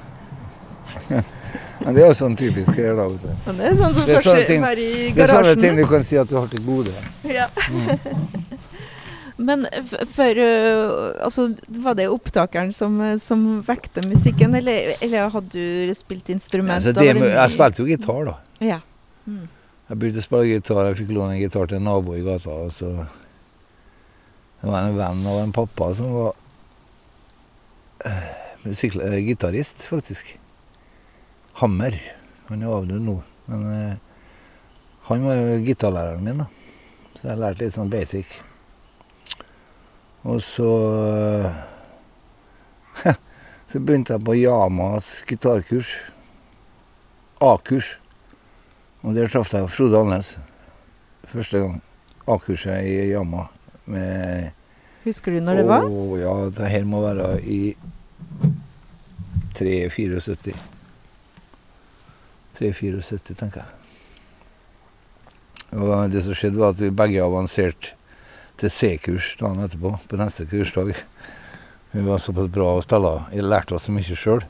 Men 1.83 1.95
det 1.95 2.03
er 2.03 2.11
jo 2.11 2.17
sånn 2.17 2.35
typisk 2.39 2.77
her, 2.79 2.95
da. 2.95 3.07
vet 3.11 3.21
du. 3.25 3.51
Det 3.57 3.65
er 3.67 3.75
sånn 3.79 3.95
som 3.97 4.05
Det 4.07 4.15
er 4.15 4.25
sånne 4.25 4.45
ting- 4.47 4.63
i 4.63 5.11
Det 5.15 5.23
er 5.23 5.31
sånne 5.33 5.55
ting 5.59 5.75
du 5.75 5.85
kan 5.89 6.03
si 6.03 6.17
at 6.17 6.29
du 6.29 6.35
har 6.39 6.47
til 6.47 6.63
gode. 6.65 6.93
Ja. 7.23 7.47
Men 9.37 9.65
for 10.15 10.39
øh, 10.39 11.23
Altså, 11.25 11.49
var 11.67 11.97
det 11.99 12.07
opptakeren 12.07 12.71
som, 12.71 13.01
øh, 13.01 13.17
som 13.19 13.63
vekte 13.67 14.07
musikken, 14.07 14.55
eller, 14.55 14.93
eller 15.01 15.29
hadde 15.29 15.49
du 15.51 15.93
spilt 15.93 16.29
instrument? 16.29 16.85
Ja, 16.85 16.91
det, 16.95 17.15
det 17.19 17.33
jeg 17.33 17.51
spilte 17.51 17.83
jo 17.83 17.89
gitar, 17.89 18.23
da. 18.29 18.37
Ja. 18.63 18.79
Mm. 19.25 19.47
Jeg 19.89 19.99
begynte 19.99 20.23
å 20.23 20.25
spille 20.25 20.47
gitar. 20.49 20.87
Jeg 20.89 20.97
fikk 21.01 21.11
låne 21.13 21.35
en 21.35 21.41
gitar 21.43 21.67
til 21.69 21.77
en 21.81 21.85
nabo 21.89 22.15
i 22.15 22.23
gata. 22.25 22.55
og 22.65 22.71
så 22.73 22.93
Det 24.61 24.71
var 24.71 24.87
en 24.87 24.97
venn 24.97 25.27
av 25.27 25.43
en 25.43 25.51
pappa 25.53 25.91
som 25.93 26.13
var 26.15 26.31
uh, 28.07 29.19
gitarist, 29.27 29.85
faktisk. 29.91 30.37
Hammer. 31.61 31.97
Han 32.49 32.61
er 32.61 32.73
avdød 32.75 33.01
nå. 33.05 33.19
Men 33.47 33.65
eh, 33.71 33.95
Han 35.05 35.25
var 35.25 35.37
jo 35.37 35.61
gitarlæreren 35.65 36.23
min, 36.25 36.41
da. 36.41 36.47
Så 37.15 37.29
jeg 37.29 37.39
lærte 37.39 37.63
litt 37.63 37.75
sånn 37.75 37.91
basic. 37.93 38.31
Og 40.25 40.41
så 40.43 40.71
Så 43.69 43.79
begynte 43.79 44.15
jeg 44.15 44.25
på 44.25 44.35
Yamas 44.39 45.21
gitarkurs. 45.29 45.93
A-kurs. 47.43 47.95
Og 49.05 49.13
der 49.13 49.29
traff 49.29 49.53
jeg 49.53 49.69
Frode 49.69 49.99
Alnes 50.01 50.35
første 51.29 51.61
gang. 51.61 51.81
A-kurset 52.27 52.85
i 52.87 53.11
Yama. 53.11 53.47
Med 53.85 54.51
Husker 55.05 55.35
du 55.35 55.43
når 55.45 55.59
det 55.59 55.65
var? 55.69 55.85
Å, 55.85 56.05
ja, 56.17 56.31
det 56.57 56.71
her 56.71 56.87
må 56.89 57.03
være 57.03 57.35
i 57.45 57.59
3-74. 59.53 60.55
3-74, 62.57 63.35
tenker 63.35 63.63
jeg. 63.63 63.81
Og 65.75 66.09
det 66.11 66.23
som 66.23 66.37
skjedde, 66.37 66.59
var 66.61 66.73
at 66.73 66.81
vi 66.81 66.93
begge 66.93 67.23
avanserte 67.23 67.95
til 68.59 68.71
C-kurs 68.71 69.33
dagen 69.39 69.63
etterpå, 69.65 69.95
på 70.07 70.19
neste 70.19 70.47
kursdag. 70.47 70.93
Vi 71.91 72.03
var 72.05 72.21
såpass 72.23 72.51
bra 72.51 72.75
å 72.75 72.83
spille. 72.83 73.15
Jeg 73.35 73.47
lærte 73.47 73.75
oss 73.75 73.87
så 73.89 73.95
mye 73.95 74.19
sjøl. 74.19 74.43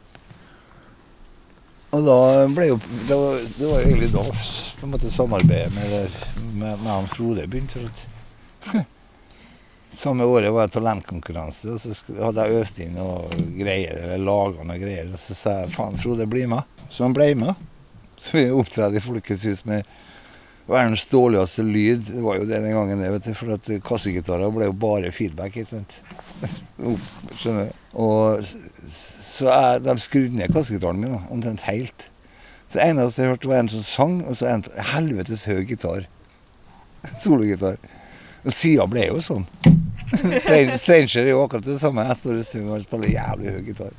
Og 1.95 2.03
da 2.03 2.17
ble 2.51 2.65
jo 2.67 2.79
Det 3.07 3.15
var, 3.15 3.37
det 3.57 3.67
var 3.69 3.83
egentlig 3.85 4.09
da 4.11 4.23
på 4.25 4.87
en 4.87 4.91
måte 4.91 5.11
samarbeidet 5.13 5.71
med, 5.73 6.17
med, 6.59 6.81
med 6.83 7.09
Frode 7.09 7.47
begynte. 7.47 7.85
for 8.59 8.83
Samme 9.95 10.25
året 10.27 10.51
var 10.51 10.65
jeg 10.65 10.73
talentkonkurranse, 10.73 11.71
og 11.71 11.79
så 11.79 11.93
hadde 12.19 12.43
jeg 12.43 12.59
øvd 12.59 12.79
inn 12.83 12.97
og 12.99 13.37
greier, 13.55 14.01
eller 14.01 14.25
laga 14.27 14.65
noe 14.67 14.75
greier. 14.81 15.07
Og 15.07 15.21
så 15.21 15.37
sa 15.37 15.53
jeg 15.61 15.71
faen, 15.71 15.95
Frode, 16.01 16.27
bli 16.27 16.43
med. 16.51 16.67
Så 16.89 17.05
han 17.05 17.15
ble 17.15 17.29
med. 17.39 17.61
Så 18.17 18.37
vi 18.37 18.49
opptrådte 18.51 18.99
i 18.99 19.03
Folkets 19.03 19.65
med 19.67 19.85
verdens 20.65 21.05
dårligste 21.07 21.63
lyd. 21.63 22.07
Det 22.07 22.23
var 22.23 22.39
jo 22.39 22.47
det 22.47 22.61
den 22.63 22.73
gangen, 22.73 23.01
det, 23.01 23.11
vet 23.13 23.27
du. 23.27 23.33
For 23.37 23.53
at 23.55 23.69
kassegitarer 23.85 24.53
ble 24.53 24.69
jo 24.69 24.77
bare 24.85 25.13
feedback, 25.13 25.57
ikke 25.57 25.77
sant. 25.77 25.99
Skjønner 27.39 27.69
du? 27.69 27.81
Og 28.05 28.43
så 28.45 29.49
jeg, 29.49 29.83
de 29.85 29.97
skrudde 30.01 30.39
ned 30.39 30.53
kassegitaren 30.55 31.01
min 31.01 31.15
da, 31.15 31.21
omtrent 31.33 31.65
helt. 31.69 32.09
Så 32.67 32.79
det 32.79 32.87
eneste 32.89 33.21
jeg 33.21 33.35
hørte, 33.35 33.51
var 33.51 33.61
en 33.61 33.71
som 33.71 33.85
sang, 33.85 34.17
og 34.25 34.37
så 34.37 34.49
en 34.51 34.65
helvetes 34.93 35.45
høy 35.49 35.61
gitar. 35.69 36.07
Sologitar. 37.23 37.77
Og 38.45 38.53
sida 38.53 38.85
ble 38.89 39.07
jo 39.09 39.21
sånn. 39.23 39.45
Stranger 40.81 41.23
er 41.23 41.31
jo 41.31 41.43
akkurat 41.45 41.65
det 41.65 41.79
samme. 41.81 42.05
Jeg 42.09 42.19
står 42.19 42.41
og 42.41 42.47
synger 42.47 42.77
og 42.77 42.85
spiller 42.85 43.13
jævlig 43.13 43.53
høy 43.55 43.61
gitar. 43.69 43.93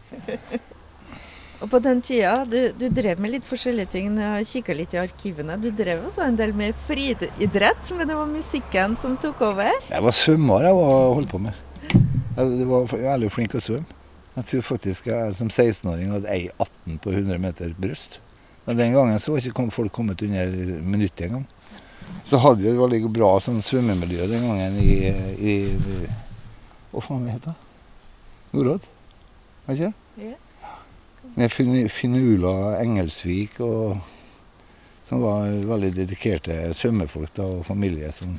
Og 1.67 1.71
på 1.73 1.81
den 1.83 1.99
tida, 1.99 2.45
du, 2.47 2.69
du 2.79 2.85
drev 2.95 3.19
med 3.19 3.33
litt 3.33 3.47
forskjellige 3.47 3.91
ting. 3.91 4.13
Jeg 4.23 4.47
kikka 4.47 4.75
litt 4.79 4.93
i 4.95 5.01
arkivene. 5.03 5.57
Du 5.59 5.73
drev 5.75 6.05
også 6.07 6.23
en 6.23 6.37
del 6.39 6.53
med 6.55 6.77
friidrett, 6.87 7.91
men 7.99 8.07
det 8.07 8.15
var 8.15 8.29
musikken 8.31 8.95
som 8.95 9.17
tok 9.19 9.43
over. 9.49 9.73
Jeg 9.91 10.05
var 10.05 10.15
svømmer 10.15 10.63
jeg 10.63 10.77
var 10.79 10.95
holdt 11.17 11.33
på 11.33 11.41
med. 11.43 11.59
Jeg 12.37 12.69
var 12.71 12.87
veldig 12.93 13.33
flink 13.35 13.51
til 13.51 13.59
å 13.59 13.65
svømme. 13.67 13.99
Jeg 14.37 14.49
tror 14.53 14.65
faktisk 14.69 15.11
jeg 15.11 15.35
som 15.41 15.51
16-åring 15.51 16.15
hadde 16.15 16.31
ei 16.37 16.47
18 16.55 17.03
på 17.03 17.17
100 17.17 17.43
meter 17.49 17.75
bryst. 17.83 18.21
Men 18.71 18.79
den 18.85 18.95
gangen 18.95 19.19
så 19.19 19.35
var 19.35 19.51
ikke 19.51 19.69
folk 19.75 19.99
kommet 19.99 20.23
under 20.23 20.57
minuttet 20.87 21.27
engang. 21.27 21.51
Så 22.23 22.39
hadde 22.47 22.63
vi 22.63 22.71
et 22.71 22.79
veldig 22.79 23.11
bra 23.11 23.35
sånn 23.43 23.59
svømmemiljø 23.59 24.31
den 24.31 24.47
gangen 24.53 24.79
i, 24.87 24.99
i, 25.35 25.61
i 25.75 26.01
Hva 26.95 27.03
faen 27.11 27.27
heter 27.27 27.57
det? 27.57 27.61
Norodd? 28.55 28.93
Var 29.67 29.81
ikke 29.81 29.91
det? 29.91 30.37
Med 31.37 31.53
Fin- 31.53 31.89
Finula 31.93 32.79
Engelsvik 32.81 33.59
og 33.65 33.99
som 35.07 35.21
var 35.23 35.47
veldig 35.69 35.93
dedikerte 35.95 36.55
svømmefolk 36.75 37.31
da, 37.37 37.45
og 37.59 37.67
familie 37.69 38.09
som 38.15 38.39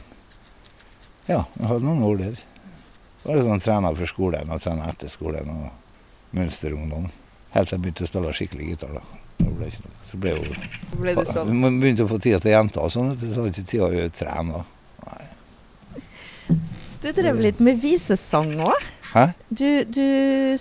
Ja, 1.27 1.43
jeg 1.59 1.67
hadde 1.67 1.83
noen 1.85 2.03
år 2.07 2.17
der. 2.21 2.35
Jeg 2.39 3.27
var 3.27 3.35
det 3.37 3.45
sånn 3.45 3.61
trener 3.63 3.95
for 3.99 4.07
skolen 4.09 4.51
og 4.51 4.61
trener 4.63 4.89
etter 4.93 5.11
skolen 5.11 5.49
og 5.51 6.35
mønsterungdom. 6.37 7.09
Helt 7.53 7.69
til 7.69 7.75
jeg 7.77 7.83
begynte 7.83 8.05
å 8.05 8.07
spille 8.09 8.33
skikkelig 8.35 8.67
gitar. 8.71 8.93
da. 8.95 9.01
Det 9.37 9.49
ble 9.57 9.67
ikke 9.67 9.83
noe. 9.85 9.97
Så 10.07 10.19
ble 10.23 10.33
jo 10.35 10.99
ble 11.01 11.15
det 11.17 11.25
sånn. 11.27 11.51
Vi 11.51 11.71
begynte 11.81 12.05
å 12.07 12.11
få 12.11 12.19
tida 12.23 12.39
til 12.43 12.51
jenter 12.55 12.81
og 12.83 12.91
sånn, 12.91 13.11
så 13.19 13.41
hadde 13.41 13.51
ikke 13.51 13.67
tida 13.71 13.89
å 13.91 14.09
trene. 14.15 14.51
da. 14.53 14.63
Nei. 15.07 16.57
Du 17.03 17.11
drev 17.13 17.39
litt 17.43 17.59
med 17.63 17.79
visesang 17.81 18.55
òg. 18.63 18.87
Hæ? 19.17 19.23
Du, 19.49 19.69
du 19.89 20.05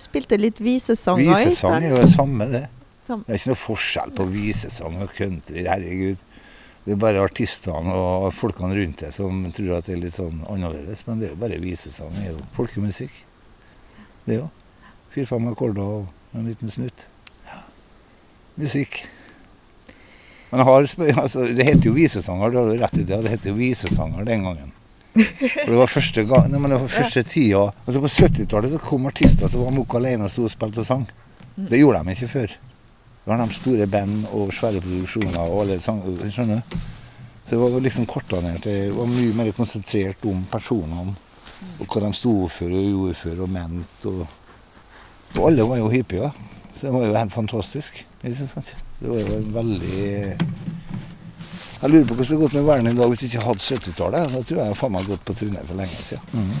spilte 0.01 0.39
litt 0.39 0.61
visesang 0.63 1.21
òg. 1.21 1.29
Visesang 1.29 1.77
er 1.83 1.91
jo 1.91 2.01
det 2.01 2.09
samme, 2.13 2.47
det. 2.49 2.63
Det 3.07 3.17
er 3.21 3.37
ikke 3.37 3.53
noe 3.53 3.59
forskjell 3.61 4.13
på 4.17 4.25
visesang 4.31 4.97
og 5.03 5.11
country. 5.15 5.63
Herregud. 5.67 6.23
Det 6.87 6.95
er 6.95 6.99
bare 6.99 7.19
artistene 7.23 7.93
og 7.93 8.29
folkene 8.35 8.71
rundt 8.77 9.03
det 9.03 9.11
som 9.15 9.43
tror 9.51 9.73
at 9.77 9.89
det 9.89 9.97
er 9.97 10.01
litt 10.05 10.15
sånn 10.15 10.39
annerledes. 10.47 11.03
Men 11.07 11.21
det 11.21 11.29
er 11.29 11.35
jo 11.35 11.41
bare 11.43 11.59
visesang. 11.59 12.13
Det 12.15 12.29
er 12.29 12.33
jo 12.33 12.47
folkemusikk. 12.55 13.13
Det 14.25 14.39
òg. 14.41 14.49
Fire-fem 15.13 15.47
akkorder 15.51 15.83
og 15.83 16.35
en 16.35 16.49
liten 16.49 16.71
snutt. 16.71 17.05
Ja. 17.47 17.61
Musikk. 18.59 19.01
Men 20.51 20.63
har, 20.63 20.87
altså, 21.23 21.43
det 21.43 21.67
heter 21.67 21.89
jo 21.89 21.95
visesanger, 21.95 22.51
du 22.51 22.59
har 22.59 22.71
jo 22.71 22.79
rett 22.81 22.99
i 22.99 23.03
det. 23.03 23.19
Det 23.23 23.35
heter 23.35 23.51
jo 23.51 23.59
visesanger 23.59 24.27
den 24.27 24.47
gangen. 24.47 24.73
For 25.17 25.71
det 25.71 25.79
var 25.79 25.91
første 25.91 26.23
gang, 26.29 26.47
nei, 26.51 26.59
men 26.61 26.73
det 26.73 26.79
var 26.81 26.91
første 26.91 27.23
tida 27.25 27.63
altså 27.85 28.01
På 28.03 28.11
70-tallet 28.11 28.73
så 28.73 28.81
kom 28.83 29.07
artister 29.09 29.49
som 29.51 29.63
var 29.65 29.75
mokk 29.75 29.97
alene 29.99 30.27
og 30.27 30.33
sto 30.33 30.45
og 30.47 30.53
spilte 30.53 30.83
og 30.83 30.87
sang. 30.87 31.05
Det 31.57 31.79
gjorde 31.79 32.03
de 32.05 32.15
ikke 32.15 32.29
før. 32.31 32.53
Det 32.53 33.31
var 33.31 33.41
de 33.41 33.57
store 33.57 33.87
band 33.91 34.27
og 34.31 34.53
svære 34.55 34.81
produksjoner 34.83 35.39
og 35.41 35.63
alle 35.63 35.79
sang... 35.83 36.03
Skjønner 36.31 36.61
du? 36.61 36.77
Så 37.47 37.55
det 37.55 37.61
var 37.61 37.79
liksom 37.79 38.05
korta 38.05 38.41
ned 38.43 38.59
til 38.63 38.73
Det 38.89 38.95
var 38.95 39.07
mye 39.07 39.33
mer 39.35 39.53
konsentrert 39.55 40.25
om 40.27 40.43
personene. 40.51 41.15
Og 41.79 41.85
hva 41.87 42.03
de 42.03 42.11
sto 42.15 42.33
for 42.51 42.71
og 42.75 42.89
gjorde 42.91 43.17
for 43.17 43.43
og 43.45 43.51
mente. 43.51 44.11
Og, 44.11 44.27
og 45.37 45.47
alle 45.49 45.67
var 45.67 45.81
jo 45.81 45.89
hippier. 45.91 46.35
Så 46.73 46.87
det 46.87 46.93
var 46.93 47.07
jo 47.07 47.15
helt 47.17 47.33
fantastisk. 47.33 48.03
Det 48.21 49.09
var 49.09 49.21
jo 49.21 49.37
en 49.37 49.53
veldig 49.55 50.37
Jeg 51.77 51.91
lurer 51.93 52.07
på 52.09 52.15
hvordan 52.17 52.25
det 52.25 52.33
hadde 52.33 52.41
gått 52.41 52.55
med 52.57 52.65
verden 52.65 52.89
i 52.89 52.97
dag 52.97 53.11
hvis 53.11 53.23
jeg 53.23 53.31
ikke 53.31 53.45
hadde 53.45 53.65
70-tallet. 53.65 54.31
Da 54.33 54.39
tror 54.41 54.61
jeg 54.61 54.71
jeg 54.71 54.77
faen 54.79 54.93
meg 54.95 55.11
gått 55.11 55.25
på 55.27 55.35
trynet 55.37 55.67
for 55.69 55.77
lenge 55.77 56.05
siden. 56.07 56.55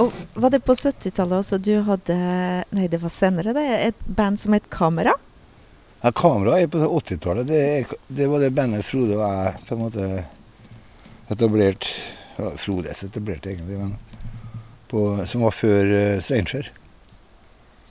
Og 0.00 0.20
var 0.38 0.52
det 0.54 0.62
på 0.64 0.76
70-tallet 0.78 1.42
også 1.42 1.58
du 1.58 1.74
hadde 1.88 2.18
Nei, 2.76 2.86
det 2.92 3.00
var 3.02 3.12
senere, 3.12 3.54
det. 3.56 3.66
Et 3.90 4.06
band 4.06 4.38
som 4.40 4.54
het 4.54 4.70
Kamera? 4.70 5.16
Ja, 6.00 6.12
kamera 6.16 6.60
er 6.60 6.70
på 6.70 6.78
80-tallet. 6.78 7.50
Det, 7.50 7.98
det 8.08 8.30
var 8.30 8.40
det 8.40 8.54
bandet 8.56 8.86
Frode 8.86 9.18
og 9.18 9.26
jeg 9.26 9.66
på 9.66 9.76
en 9.76 9.82
måte 9.82 10.06
etablert 11.30 11.90
ja, 12.38 12.54
Frodes 12.56 13.02
etablerte 13.04 13.50
egentlig, 13.50 13.76
men 13.82 13.98
på, 14.90 15.02
som 15.28 15.44
var 15.44 15.52
før 15.54 15.90
uh, 15.90 16.22
Stranger. 16.22 16.70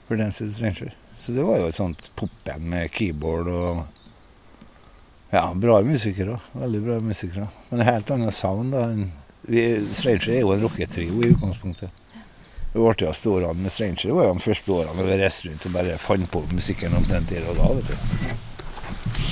For 0.08 0.18
Dance 0.18 0.48
Stranger. 0.56 0.96
Så 1.20 1.36
det 1.36 1.44
var 1.46 1.60
jo 1.60 1.68
et 1.68 1.76
sånt 1.76 2.08
popband 2.18 2.66
med 2.72 2.90
keyboard 2.96 3.52
og 3.52 3.99
Ja, 5.30 5.44
bra 5.54 5.78
musikere. 5.86 6.38
Veldig 6.52 6.82
bra 6.82 7.00
musikere. 7.00 7.48
Men 7.70 7.80
en 7.80 7.86
helt 7.86 8.10
annen 8.10 8.32
sound 8.34 8.72
da. 8.74 8.86
Stranger 9.94 10.32
er 10.34 10.40
jo 10.42 10.52
en 10.54 10.62
rocketrio 10.64 11.22
i 11.22 11.30
utgangspunktet. 11.32 11.90
Det 12.72 12.82
artigste 12.86 13.30
årene 13.32 13.64
med 13.64 13.72
Stranger 13.74 14.12
var 14.14 14.28
jo 14.28 14.34
de 14.38 14.44
første 14.44 14.74
årene 14.74 14.94
da 15.00 15.06
vi 15.08 15.16
reiste 15.22 15.48
rundt 15.48 15.64
og 15.66 15.72
bare 15.74 15.96
fant 15.98 16.28
på 16.30 16.42
musikken 16.54 16.94
omtrent 16.98 17.30
der 17.32 17.46
og 17.50 17.56
da. 17.58 17.70
vet 17.78 17.88
du. 17.90 17.96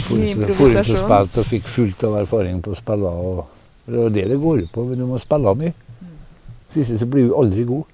For 0.08 0.16
ut- 0.16 0.78
og 0.78 0.96
spilte 1.02 1.42
og 1.42 1.46
fikk 1.50 1.68
fullt 1.70 2.02
av 2.08 2.16
erfaring 2.22 2.62
på 2.64 2.72
å 2.74 2.78
spille. 2.78 3.10
Og 3.10 3.46
det 3.86 4.00
er 4.06 4.10
det 4.16 4.24
det 4.32 4.40
går 4.42 4.64
ut 4.64 4.72
på, 4.74 4.84
men 4.88 4.98
du 5.02 5.06
må 5.06 5.20
spille 5.22 5.54
mye. 5.60 5.74
Siste 6.72 6.98
så 7.00 7.06
blir 7.10 7.28
du 7.28 7.36
aldri 7.38 7.64
god. 7.68 7.84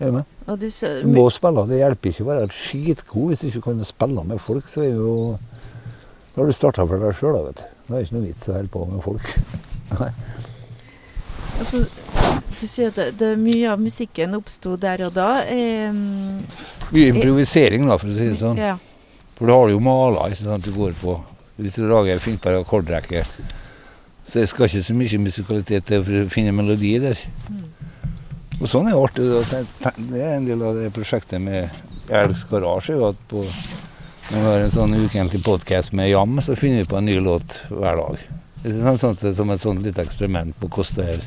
Er 0.00 0.10
du 0.10 0.12
med? 0.18 0.24
Du 1.04 1.08
må 1.14 1.26
spille. 1.30 1.66
Det 1.70 1.78
hjelper 1.82 2.10
ikke 2.14 2.24
å 2.26 2.30
være 2.32 2.50
skitgod 2.54 3.30
hvis 3.30 3.44
du 3.44 3.48
ikke 3.52 3.66
kan 3.70 3.84
spille 3.86 4.24
med 4.26 4.40
folk. 4.42 4.66
Så 4.68 4.82
er 4.86 4.94
jo 4.96 5.14
Da 6.40 6.44
har 6.44 6.48
du 6.48 6.56
starta 6.56 6.84
for 6.88 6.96
deg 6.96 7.16
sjøl, 7.18 7.34
vet 7.44 7.58
du. 7.58 7.64
Det 7.84 7.96
er 7.98 8.04
ikke 8.06 8.14
noe 8.14 8.24
vits 8.24 8.46
å 8.48 8.52
holde 8.54 8.70
på 8.72 8.84
med 8.88 9.02
folk. 9.04 9.26
Nei. 9.98 10.06
altså, 11.60 11.80
du 12.48 12.62
sier 12.62 12.88
at 12.88 12.96
det, 12.96 13.04
det, 13.20 13.28
mye 13.36 13.66
av 13.68 13.82
musikken 13.82 14.38
oppsto 14.38 14.72
der 14.80 15.02
og 15.04 15.18
da. 15.18 15.26
Eh, 15.44 15.92
Mye 15.92 17.10
improvisering, 17.10 17.84
da, 17.90 17.98
for 18.00 18.08
å 18.08 18.16
si 18.16 18.30
det 18.30 18.38
sånn. 18.40 18.56
ja. 18.56 18.78
For 19.36 19.52
da 19.52 19.58
har 19.58 19.68
du 19.68 19.74
jo 19.74 19.82
mala 19.84 20.30
sant, 20.38 20.64
du 20.64 20.72
går 20.78 20.96
på. 21.02 21.18
Hvis 21.60 21.76
du 21.76 21.84
lager 21.90 22.24
finner 22.24 22.40
på 22.40 22.54
en 22.54 22.62
akkordrekke, 22.62 23.26
så 24.24 24.40
jeg 24.40 24.54
skal 24.54 24.70
ikke 24.70 24.86
så 24.88 24.96
mye 24.96 25.20
musikalitet 25.20 25.90
til 25.92 26.08
for 26.08 26.22
å 26.22 26.32
finne 26.32 26.56
melodi 26.56 26.94
der. 27.04 27.20
Og 28.62 28.64
sånn 28.64 28.88
er 28.88 28.96
det 28.96 29.04
artig. 29.04 29.28
da. 29.28 29.92
Det 30.00 30.24
er 30.24 30.34
en 30.38 30.48
del 30.48 30.64
av 30.64 30.80
det 30.80 30.88
prosjektet 30.96 31.44
med 31.44 31.68
Elgs 32.08 32.48
Garasje. 32.48 32.96
At 33.12 33.20
på, 33.28 33.44
når 34.30 34.38
vi 34.38 34.46
har 34.46 34.60
en 34.62 34.70
sånn 34.70 34.92
ukentlig 34.94 35.40
podkast 35.42 35.94
med 35.96 36.10
Jam, 36.12 36.36
så 36.42 36.54
finner 36.54 36.84
vi 36.84 36.90
på 36.90 36.98
en 37.00 37.08
ny 37.08 37.16
låt 37.18 37.56
hver 37.66 37.98
dag. 37.98 38.20
Det 38.62 38.70
er 38.70 38.96
sånn, 39.00 39.16
sånn, 39.18 39.34
som 39.34 39.50
et 39.50 39.62
sånt 39.62 39.82
lite 39.82 40.04
eksperiment 40.04 40.54
på 40.60 40.68
hvordan 40.70 41.08
det. 41.18 41.24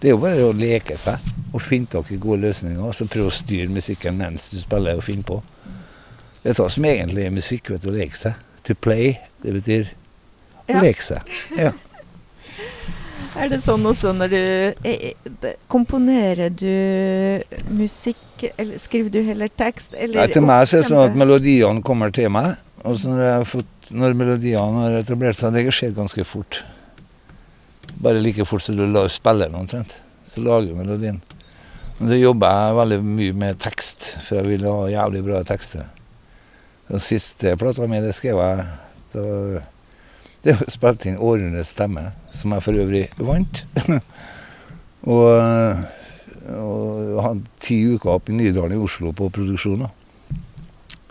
Det 0.00 0.10
er 0.10 0.16
jo 0.16 0.22
bare 0.24 0.48
å 0.48 0.56
leke 0.56 0.96
seg 0.98 1.22
og 1.52 1.62
finne 1.62 1.88
tak 1.92 2.10
i 2.10 2.18
gode 2.20 2.42
løsninger. 2.42 2.82
Og 2.82 2.96
så 2.98 3.06
prøve 3.08 3.30
å 3.30 3.36
styre 3.36 3.70
musikken 3.72 4.18
mens 4.18 4.50
du 4.50 4.58
spiller 4.58 4.98
og 4.98 5.06
finner 5.06 5.28
på. 5.28 5.38
Det 6.42 6.50
er 6.50 6.58
det 6.58 6.68
som 6.74 6.88
egentlig 6.90 7.28
er 7.28 7.36
musikk, 7.36 7.70
vet 7.72 7.86
du, 7.86 7.92
å 7.92 7.94
leke 7.94 8.18
seg. 8.18 8.42
To 8.66 8.74
play, 8.74 9.14
det 9.44 9.54
betyr 9.60 9.94
Ja. 10.66 10.80
Leke 10.82 11.04
seg. 11.06 11.28
Ja. 11.54 11.70
Er 13.36 13.50
det 13.52 13.58
sånn 13.64 13.84
også 13.86 14.12
når 14.16 14.32
du 14.32 14.42
eh, 14.88 15.50
Komponerer 15.72 16.52
du 16.52 17.42
musikk, 17.76 18.46
eller 18.56 18.80
skriver 18.80 19.12
du 19.12 19.20
heller 19.26 19.52
tekst? 19.52 19.94
Eller 19.94 20.22
Nei, 20.22 20.30
til 20.32 20.44
meg 20.46 20.64
så 20.68 20.78
er 20.78 20.84
det 20.84 20.90
sånn 20.90 21.04
at 21.10 21.18
melodiene 21.18 21.84
kommer 21.84 22.14
til 22.14 22.30
meg. 22.32 22.56
Og 22.86 22.96
så 23.00 23.12
når, 23.12 23.22
har 23.38 23.46
fått, 23.48 23.90
når 23.90 24.16
melodiene 24.18 24.84
har 24.86 24.98
etablert 25.00 25.38
seg, 25.38 25.56
det 25.56 25.66
skjer 25.74 25.94
ganske 25.96 26.24
fort. 26.28 26.62
Bare 28.02 28.22
like 28.22 28.44
fort 28.48 28.64
som 28.64 28.76
du 28.78 29.00
spiller 29.12 29.50
den 29.50 29.60
omtrent. 29.60 29.96
Så 30.30 30.44
lager 30.44 30.72
du 30.72 30.78
melodien. 30.78 31.20
Men 31.98 32.12
så 32.12 32.18
jobber 32.18 32.52
jeg 32.52 32.76
veldig 32.80 32.98
mye 33.08 33.36
med 33.44 33.60
tekst, 33.62 34.10
for 34.26 34.40
jeg 34.40 34.50
vil 34.50 34.66
ha 34.68 34.90
jævlig 34.92 35.22
bra 35.24 35.40
tekster. 35.48 35.86
Den 36.90 37.02
siste 37.02 37.56
plata 37.58 37.88
mi, 37.88 38.02
det 38.04 38.12
skrev 38.14 38.38
jeg 38.42 38.66
Det 40.42 40.52
er 40.52 40.60
jo 40.60 40.70
spilt 40.70 41.06
inn 41.06 41.18
'Århundrets 41.18 41.74
stemme', 41.74 42.12
som 42.30 42.52
jeg 42.52 42.62
for 42.62 42.72
øvrig 42.72 43.08
vant. 43.18 43.64
og 45.02 45.86
og 46.46 47.22
hadde 47.24 47.54
ti 47.62 47.78
uker 47.94 48.16
opp 48.16 48.30
i 48.30 48.36
Nydalen 48.36 48.76
i 48.76 48.82
Oslo 48.82 49.12
på 49.16 49.30
produksjon. 49.34 49.86
Da 49.86 49.90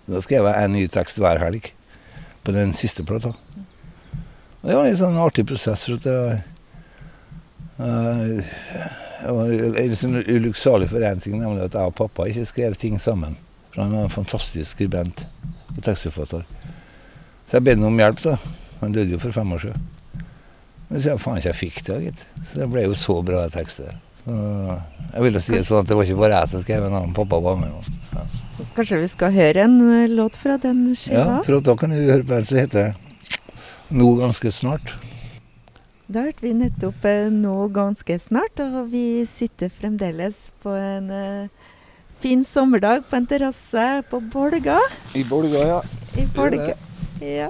Da 0.05 0.21
skrev 0.21 0.45
jeg 0.45 0.65
en 0.65 0.75
ny 0.75 0.85
tekst 0.87 1.19
hver 1.19 1.39
helg 1.41 1.71
på 2.45 2.53
den 2.53 2.73
siste 2.77 3.03
plata. 3.03 3.33
Og 4.61 4.69
det 4.69 4.75
var 4.77 4.85
en 4.85 4.97
sånn 4.97 5.17
artig 5.17 5.47
prosess. 5.49 5.85
for 5.85 5.97
at 5.97 6.05
jeg, 6.05 6.43
jeg, 7.79 8.45
jeg 9.23 9.33
var 9.33 9.81
en 9.81 9.95
sånn 9.95 10.21
ulykksalig 10.21 10.89
for 10.89 11.01
én 11.01 11.21
ting, 11.21 11.39
nemlig 11.41 11.65
at 11.65 11.73
jeg 11.73 11.89
og 11.89 11.97
pappa 11.97 12.27
ikke 12.29 12.45
skrev 12.45 12.75
ting 12.75 12.99
sammen. 13.01 13.37
For 13.73 13.81
han 13.81 13.97
var 13.97 14.05
en 14.05 14.13
fantastisk 14.13 14.71
skribent 14.71 15.25
og 15.75 15.81
tekstforfatter. 15.83 16.45
Så 17.47 17.57
jeg 17.57 17.65
ba 17.65 17.73
ham 17.75 17.89
om 17.89 17.99
hjelp, 17.99 18.21
da. 18.23 18.37
Han 18.85 18.95
døde 18.95 19.15
jo 19.15 19.21
for 19.21 19.33
fem 19.35 19.53
år 19.55 19.63
siden. 19.65 19.85
Men 20.89 21.01
så 21.01 21.15
faen 21.17 21.39
ikke 21.41 21.49
jeg 21.49 21.61
fikk 21.61 21.79
det, 21.87 22.01
gitt. 22.03 22.25
Så 22.45 22.59
det 22.61 22.67
ble 22.71 22.83
jo 22.85 22.97
så 22.99 23.17
bra 23.25 23.45
tekster. 23.53 23.95
Så 24.21 24.35
jeg 24.35 25.25
vil 25.25 25.37
jo 25.37 25.41
si 25.41 25.55
det 25.55 25.63
sånn 25.65 25.81
at 25.81 25.89
det 25.89 25.97
var 25.97 26.07
ikke 26.07 26.21
bare 26.21 26.41
jeg 26.41 26.51
som 26.51 26.65
skrev 26.65 26.85
den, 26.85 26.97
annen 26.97 27.15
pappa 27.17 27.39
var 27.41 27.57
med. 27.59 27.73
også. 27.73 27.95
Kanskje 28.75 29.01
vi 29.01 29.09
skal 29.11 29.33
høre 29.35 29.65
en 29.65 29.75
eh, 29.83 30.11
låt 30.11 30.37
fra 30.39 30.55
den 30.61 30.87
Ja, 31.11 31.41
for 31.43 31.59
da 31.59 31.75
kan 31.79 31.91
du 31.91 31.97
høre 31.99 32.23
på 32.23 32.37
en 32.37 32.47
som 32.47 32.61
heter 32.61 32.93
'Nå 33.91 34.15
ganske 34.17 34.49
snart'. 34.49 34.95
Da 36.07 36.21
hørte 36.25 36.41
vi 36.41 36.53
nettopp 36.53 37.05
eh, 37.05 37.29
nå 37.33 37.67
ganske 37.73 38.17
snart, 38.21 38.59
og 38.61 38.91
vi 38.91 39.25
sitter 39.25 39.69
fremdeles 39.69 40.51
på 40.61 40.69
en 40.69 41.09
eh, 41.09 41.47
fin 42.21 42.43
sommerdag 42.45 43.05
på 43.09 43.17
en 43.17 43.25
terrasse 43.25 43.85
på 44.09 44.19
Bolga. 44.33 44.79
I 45.17 45.23
Bolga, 45.23 45.65
ja. 45.65 45.79
I 46.17 46.25
Bolga. 46.35 46.73
Ja. 47.21 47.49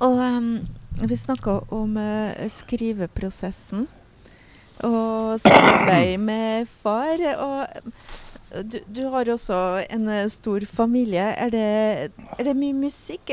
Og 0.00 0.16
um, 0.16 0.52
vi 1.00 1.16
snakka 1.16 1.60
om 1.76 1.96
uh, 2.00 2.46
skriveprosessen 2.48 3.88
og 4.86 5.40
samarbeid 5.40 6.18
med 6.22 6.68
far. 6.82 7.20
Og 7.36 7.66
eh, 7.68 8.62
du, 8.64 8.78
du 8.88 9.02
har 9.12 9.28
også 9.28 9.58
en 9.92 10.08
eh, 10.08 10.28
stor 10.32 10.64
familie. 10.68 11.26
Er 11.36 11.52
det, 11.52 11.66
er 12.38 12.48
det 12.48 12.56
mye 12.56 12.76
musikk? 12.76 13.32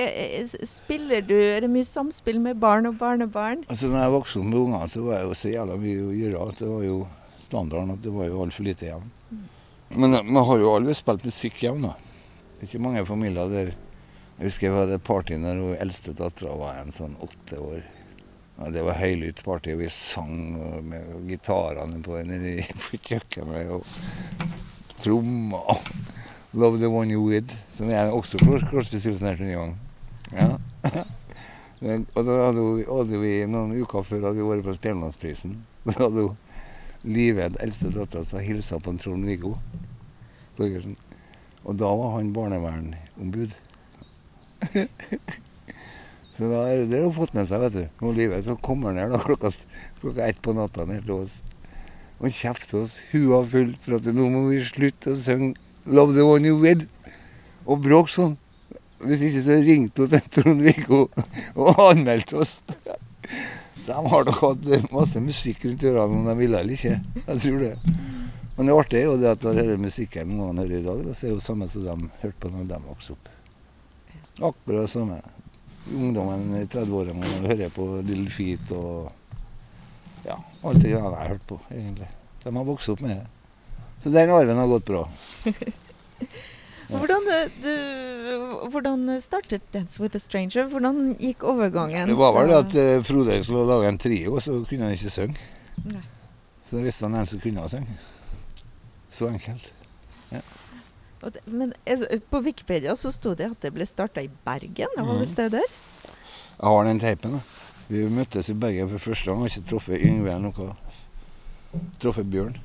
Spiller 0.67 1.23
du? 1.25 1.35
Er 1.35 1.63
det 1.65 1.71
mye 1.71 1.87
samspill 1.87 2.41
med 2.43 2.59
barn 2.61 2.89
og 2.89 2.97
barnebarn? 2.99 3.63
Altså, 3.69 3.87
når 3.91 4.03
jeg 4.03 4.15
vokste 4.17 4.41
opp 4.41 4.49
med 4.49 4.59
ungene, 4.65 4.91
så 4.91 5.05
var 5.05 5.21
det 5.21 5.29
jo 5.29 5.39
så 5.39 5.53
jævla 5.53 5.79
mye 5.85 6.03
å 6.03 6.17
gjøre 6.21 6.49
at 6.51 6.61
det 6.63 6.73
var 6.73 6.85
jo 6.87 6.99
standarden 7.47 7.95
at 7.95 8.03
det 8.03 8.11
var 8.11 8.27
jo 8.27 8.43
altfor 8.43 8.67
lite 8.67 8.89
hjemme. 8.89 9.13
Men 9.95 10.19
eh, 10.19 10.27
vi 10.27 10.45
har 10.51 10.63
jo 10.63 10.75
aldri 10.75 10.97
spilt 10.97 11.27
musikk 11.27 11.63
hjemme, 11.63 11.93
da. 11.93 12.13
Det 12.57 12.65
er 12.65 12.71
ikke 12.71 12.87
mange 12.87 13.05
familier 13.05 13.51
der 13.51 13.75
Jeg 14.37 14.51
husker 14.51 14.67
jeg 14.67 14.75
hadde 14.77 14.99
party 15.01 15.37
når 15.41 15.61
hun 15.63 15.77
eldste 15.81 16.13
dattera 16.17 16.53
var 16.59 16.77
en 16.81 16.91
sånn 16.93 17.15
åtte 17.25 17.57
år. 17.57 17.79
Ja, 18.57 18.69
det 18.73 18.83
var 18.85 18.97
høylytt 18.99 19.41
party, 19.45 19.73
og 19.73 19.81
vi 19.83 19.89
sang 19.93 20.33
med 20.89 21.09
gitarene 21.29 21.99
på, 22.05 22.17
nede 22.25 22.55
i- 22.59 22.73
på 22.83 22.97
kjøkkenet. 22.97 23.69
og 23.71 23.85
trommer. 24.97 25.81
'Love 26.53 26.79
the 26.79 26.89
one 26.89 27.11
you 27.11 27.21
with', 27.21 27.53
som 27.71 27.89
jeg 27.89 28.09
også 28.11 28.37
kroppsbeskrivelse 28.39 29.25
her 29.25 29.41
en 29.41 29.53
gang. 29.57 29.79
Ja. 30.33 30.57
Og 32.15 32.25
da 32.25 32.33
hadde, 32.47 32.61
vi, 32.75 32.83
hadde 32.89 33.19
vi 33.21 33.33
noen 33.45 33.75
uker 33.83 34.01
før 34.01 34.23
hadde 34.25 34.39
vi 34.41 34.47
vært 34.49 34.63
på 34.65 34.73
Spellemannsprisen. 34.73 35.59
Da 35.85 35.93
hadde 35.99 36.23
hun 36.27 36.37
Lived, 37.03 37.57
eldste 37.61 37.91
dattera, 37.93 38.23
som 38.25 38.39
hilsa 38.41 38.79
på 38.81 38.95
Trond-Viggo 38.97 39.53
Torgersen. 40.57 40.95
Og 41.63 41.77
da 41.77 41.91
var 41.95 42.15
han 42.17 42.33
barnevernombud. 42.33 43.53
så 46.35 46.49
da 46.49 46.63
er 46.71 46.87
det 46.89 47.03
har 47.03 47.13
fått 47.15 47.35
med 47.37 47.49
seg, 47.49 47.61
vet 47.65 47.75
du. 47.75 47.83
Nå 48.01 48.13
Livet, 48.17 48.45
så 48.45 48.57
kommer 48.61 48.91
han 48.91 49.01
her 49.01 49.13
da 49.13 49.21
klokka, 49.21 49.51
klokka 50.01 50.27
ett 50.27 50.41
på 50.43 50.55
natta 50.57 50.87
til 50.89 51.13
oss. 51.17 51.39
Og 52.17 52.33
kjefter 52.33 52.81
oss 52.81 52.97
hua 53.11 53.43
full 53.45 53.75
for 53.83 53.99
at 53.99 54.09
nå 54.13 54.27
må 54.33 54.47
vi 54.49 54.63
slutte 54.65 55.13
å 55.13 55.19
synge 55.19 55.55
'Love 55.87 56.13
the 56.17 56.25
one 56.25 56.43
you 56.43 56.57
will' 56.59 56.87
Og 57.67 57.79
bråk 57.83 58.09
sånn. 58.11 58.35
Hvis 59.03 59.21
ikke 59.27 59.43
så 59.45 59.55
ringte 59.63 60.03
hun 60.03 60.09
til 60.09 60.29
Trond-Viggo 60.35 60.99
og 61.55 61.81
anmeldte 61.91 62.39
oss. 62.41 62.61
De 63.87 63.95
har 63.95 64.25
nok 64.27 64.39
hatt 64.41 64.91
masse 64.91 65.19
musikk 65.23 65.63
rundt 65.63 65.85
ørene 65.87 66.17
om 66.17 66.25
de 66.27 66.33
ville 66.41 66.59
eller 66.59 66.75
ikke. 66.75 66.97
Jeg 67.21 67.39
tror 67.43 67.61
det. 67.61 67.73
Men 68.57 68.67
det 68.67 68.75
artige 68.75 68.99
er 68.99 69.05
jo 69.05 69.19
det 69.21 69.29
at 69.31 69.45
når 69.45 69.59
denne 69.61 69.77
musikken 69.79 70.33
man 70.35 70.59
hører 70.59 70.79
i 70.79 70.83
dag, 70.83 71.03
da, 71.05 71.13
så 71.13 71.27
er 71.27 71.29
det 71.29 71.35
jo 71.37 71.45
samme 71.45 71.67
som 71.71 71.85
de 71.85 72.09
hørte 72.23 72.41
på 72.41 72.51
når 72.51 72.65
de 72.71 72.79
vokste 72.87 73.15
opp. 73.15 73.29
Akkurat 74.41 74.89
samme. 74.89 75.21
Ungdommen 75.87 76.51
i 76.59 76.65
30-årene 76.67 77.31
hører 77.47 77.71
på 77.73 77.87
Little 78.03 78.29
Feet 78.29 78.71
og 78.75 79.07
ja, 80.27 80.35
alt 80.61 80.81
det 80.83 80.91
jeg 80.91 81.01
har 81.01 81.31
hørt 81.31 81.45
på, 81.47 81.59
egentlig. 81.71 82.09
De 82.43 82.53
har 82.55 82.67
vokst 82.67 82.91
opp 82.91 83.01
med 83.05 83.15
det. 83.15 83.25
Så 84.03 84.11
den 84.13 84.29
arven 84.29 84.59
har 84.59 84.67
gått 84.67 84.85
bra. 84.87 85.05
Hvordan, 86.87 87.25
du, 87.63 87.71
hvordan 88.71 89.21
startet 89.21 89.61
'Dance 89.73 89.99
with 89.99 90.15
a 90.15 90.19
Stranger'? 90.19 90.69
Hvordan 90.71 91.17
gikk 91.19 91.43
overgangen? 91.43 92.07
Det 92.07 92.15
var 92.17 92.31
vel 92.31 92.47
det 92.47 92.59
at 92.61 92.75
eh, 92.79 93.03
Frode 93.03 93.43
skulle 93.43 93.65
lage 93.67 93.89
en 93.89 93.97
trio, 93.97 94.39
så 94.39 94.63
kunne 94.69 94.87
han 94.87 94.95
ikke 94.95 95.11
synge. 95.11 95.35
Nei. 95.83 96.03
Så 96.69 96.79
visste 96.83 97.05
han 97.09 97.19
en 97.19 97.27
som 97.27 97.43
kunne 97.43 97.67
synge. 97.69 97.97
Så 99.11 99.27
enkelt. 99.27 99.73
Og 100.31 100.56
det, 101.21 101.41
men 101.47 101.73
på 102.29 102.41
Wikipedia 102.45 102.95
så 102.95 103.11
sto 103.11 103.33
det 103.35 103.51
at 103.51 103.61
det 103.61 103.73
ble 103.73 103.85
starta 103.89 104.21
i 104.21 104.29
Bergen. 104.45 104.91
Hva 104.95 105.17
alle 105.17 105.49
det 105.49 105.63
Mhm. 105.63 105.63
Jeg 106.57 106.69
har 106.73 106.83
den 106.85 106.99
teipen. 106.99 107.41
Vi 107.87 108.03
møttes 108.09 108.49
i 108.49 108.53
Bergen 108.53 108.89
for 108.89 108.97
første 108.99 109.25
gang. 109.25 109.39
Har 109.41 109.49
ikke 109.49 109.69
truffet 109.69 110.01
Yngve 110.01 110.39
noe. 110.41 110.75
Truffet 111.99 112.29
Bjørn. 112.29 112.55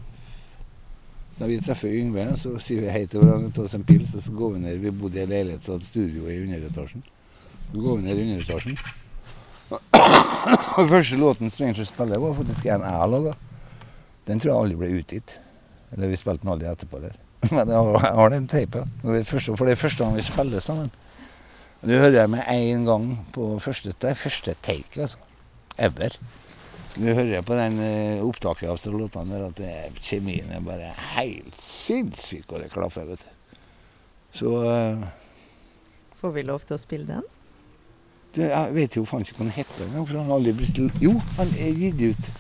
Da 1.39 1.47
vi 1.47 1.59
treffer 1.61 1.89
Yngve, 1.89 2.37
så 2.37 2.53
sier 2.61 2.81
vi 2.85 2.91
hei 2.93 3.07
til 3.07 3.23
hverandre, 3.23 3.53
tar 3.53 3.65
oss 3.65 3.75
en 3.75 3.85
pils, 3.85 4.15
og 4.15 4.23
så 4.23 4.33
går 4.37 4.53
vi 4.53 4.59
ned. 4.63 4.79
Vi 4.83 4.91
bodde 4.91 5.19
i 5.19 5.23
en 5.23 5.31
leilighet 5.33 5.65
som 5.65 5.75
hadde 5.75 5.89
studio 5.89 6.27
i 6.29 6.37
underetasjen. 6.43 7.03
Så 7.73 7.81
går 7.81 7.97
vi 7.97 8.03
ned 8.03 8.19
i 8.19 8.27
underetasjen. 8.27 8.79
Og 10.79 10.89
første 10.91 11.17
låten 11.17 11.51
Stranger 11.51 11.85
spiller, 11.89 12.21
var 12.21 12.35
faktisk 12.37 12.67
en 12.67 12.85
jeg 12.85 13.09
laga. 13.15 13.33
Den 14.27 14.41
tror 14.41 14.53
jeg 14.53 14.61
aldri 14.61 14.77
ble 14.83 15.01
utgitt. 15.01 15.39
Eller 15.93 16.13
vi 16.13 16.17
spilte 16.21 16.45
den 16.45 16.53
aldri 16.53 16.69
etterpå 16.69 17.01
der. 17.03 17.17
Men 17.55 17.69
jeg 17.69 17.79
har, 17.79 17.97
jeg 18.07 18.15
har 18.19 18.31
den 18.31 18.47
teipen. 18.51 18.93
For 19.03 19.17
det 19.67 19.75
er 19.75 19.81
første 19.81 20.05
gang 20.05 20.15
vi 20.17 20.27
spiller 20.27 20.63
sammen. 20.63 20.93
Nå 21.83 21.99
hører 21.99 22.21
jeg 22.21 22.31
med 22.31 22.47
en 22.47 22.85
gang 22.87 23.07
på 23.35 23.49
første, 23.59 23.91
det 23.99 24.13
er 24.13 24.19
første 24.19 24.55
take, 24.63 25.01
altså. 25.03 25.19
Ever. 25.79 26.15
Du 26.95 27.09
hører 27.09 27.43
på 27.43 27.57
den 27.57 27.79
eh, 27.83 28.21
opptaket 28.23 28.69
av 28.69 28.79
låtene 28.93 29.33
der 29.33 29.47
at 29.49 29.59
det 29.59 30.03
kjemien 30.05 30.51
er 30.53 30.63
bare 30.63 30.93
helt 31.17 31.57
sinnssyk, 31.59 32.45
og 32.53 32.61
det 32.61 32.71
klaffer, 32.71 33.09
vet 33.09 33.25
du. 33.25 33.57
Så 34.33 34.53
uh, 34.63 35.03
Får 36.21 36.37
vi 36.37 36.45
lov 36.47 36.63
til 36.69 36.77
å 36.77 36.81
spille 36.81 37.09
den? 37.09 37.25
du, 38.37 38.45
Jeg 38.45 38.75
vet 38.77 38.97
jo 38.97 39.05
faen 39.09 39.25
ikke 39.25 39.41
hva 39.41 39.49
den 39.49 39.57
heter 39.57 39.85
engang, 39.89 40.07
for 40.07 40.21
han 40.21 40.31
har 40.31 40.39
aldri 40.39 40.55
blitt 40.57 41.03
Jo, 41.03 41.17
han 41.41 41.51
er 41.59 41.83
gitt 41.83 42.07
ut. 42.13 42.31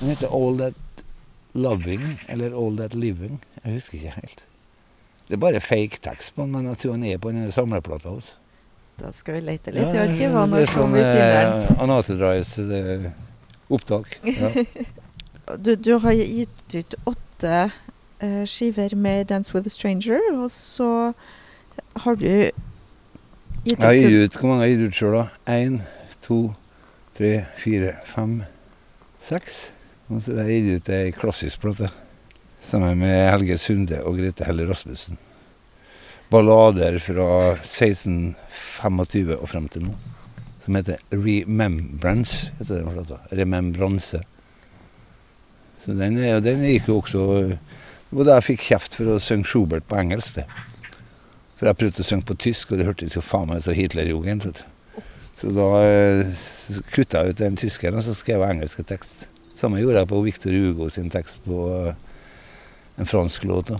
Den 0.00 0.14
heter 0.14 0.32
All 0.32 0.58
That 0.62 0.80
Loving, 1.56 2.04
eller 2.28 2.54
All 2.56 2.76
That 2.78 2.94
Living. 2.94 3.40
Jeg 3.64 3.72
husker 3.78 3.98
ikke 3.98 4.14
helt. 4.20 4.44
Det 5.28 5.34
er 5.34 5.42
bare 5.42 5.60
fake 5.60 5.98
tekst 6.04 6.34
på 6.36 6.42
den, 6.44 6.52
men 6.54 6.66
jeg 6.70 6.78
tror 6.78 6.92
han 6.96 7.04
er 7.04 7.18
på 7.18 7.32
denne 7.32 7.50
samleplata 7.52 8.08
hos 8.12 8.34
Da 9.00 9.10
skal 9.12 9.34
vi 9.34 9.40
lete 9.48 9.72
litt 9.74 9.92
i 9.92 9.98
arkivet. 10.04 10.52
det 10.52 10.62
er 10.62 10.70
sånn 10.72 10.94
den. 10.94 11.02
eh, 11.04 11.82
Unauthorized 11.82 12.70
eh, 12.72 13.10
opptak. 13.70 14.20
Ja. 14.24 14.52
Du, 15.62 15.76
du 15.78 15.92
har 16.02 16.10
gitt 16.10 16.74
ut 16.74 16.94
åtte 17.06 17.70
eh, 18.18 18.44
skiver 18.50 18.96
med 18.98 19.28
'Dance 19.28 19.54
with 19.54 19.66
a 19.66 19.70
Stranger', 19.70 20.18
og 20.34 20.50
så 20.50 21.12
har 22.02 22.14
du 22.18 22.50
gitt 23.62 23.78
Jeg 23.78 23.78
har 23.78 23.94
ut 23.94 24.00
gitt 24.00 24.34
ut 24.34 24.40
Hvor 24.40 24.48
mange 24.48 24.60
har 24.64 24.66
jeg 24.66 24.78
gitt 24.78 24.88
ut 24.88 24.94
sjøl, 24.98 25.14
da? 25.14 25.26
Én, 25.54 25.76
to, 26.20 26.38
tre, 27.14 27.44
fire, 27.62 27.92
fem, 28.06 28.42
seks. 29.22 29.70
Og 30.06 30.20
så 30.22 30.36
har 30.36 30.46
jeg 30.46 30.62
gitt 30.62 30.84
ut 30.84 30.90
ei 30.94 31.14
klassisk 31.14 31.64
plate 31.64 31.88
sammen 32.62 33.00
med 33.00 33.14
Helge 33.30 33.56
Sunde 33.58 33.98
og 34.06 34.20
Grete 34.20 34.46
Helle 34.46 34.66
Rasmussen. 34.68 35.18
Ballader 36.30 36.98
fra 37.02 37.26
1625 37.58 39.34
og 39.36 39.48
frem 39.50 39.66
til 39.70 39.88
nå. 39.88 39.96
som 40.62 40.74
heter 40.74 40.98
Remembrance. 41.10 42.52
heter 42.58 42.80
den 42.80 42.90
plata. 42.90 43.20
Remembranse. 43.30 44.22
Så 45.84 45.94
den, 45.94 46.18
er, 46.18 46.40
den 46.40 46.64
gikk 46.66 46.88
jo 46.88 46.98
også 47.02 47.26
var 48.10 48.26
da 48.26 48.38
jeg 48.38 48.46
fikk 48.52 48.64
kjeft 48.68 48.96
for 48.98 49.10
å 49.10 49.20
synge 49.22 49.46
Schubert 49.50 49.86
på 49.90 49.98
engelsk. 49.98 50.38
det. 50.38 50.46
For 51.58 51.66
jeg 51.66 51.78
prøvde 51.80 52.02
å 52.02 52.06
synge 52.06 52.28
på 52.28 52.38
tysk, 52.38 52.70
og 52.70 52.78
det 52.78 52.86
hørtes 52.86 53.16
jo 53.16 53.22
faen 53.24 53.50
meg 53.50 53.62
så 53.64 53.74
Hitlerjugend 53.74 54.46
ut. 54.46 54.62
Så 55.36 55.50
da 55.52 55.66
eh, 55.84 56.44
kutta 56.94 57.24
jeg 57.24 57.34
ut 57.34 57.40
den 57.42 57.58
tyskeren, 57.58 57.98
og 57.98 58.06
så 58.06 58.14
skrev 58.16 58.44
jeg 58.44 58.56
engelske 58.56 58.86
tekst. 58.86 59.26
Samme 59.56 59.80
gjorde 59.80 60.02
jeg 60.02 60.10
på 60.10 60.22
Victor 60.24 60.56
Hugo 60.56 60.88
sin 60.92 61.10
tekst 61.12 61.44
på 61.46 61.68
eh, 61.72 61.94
en 63.00 63.08
fransk 63.08 63.46
låt. 63.48 63.72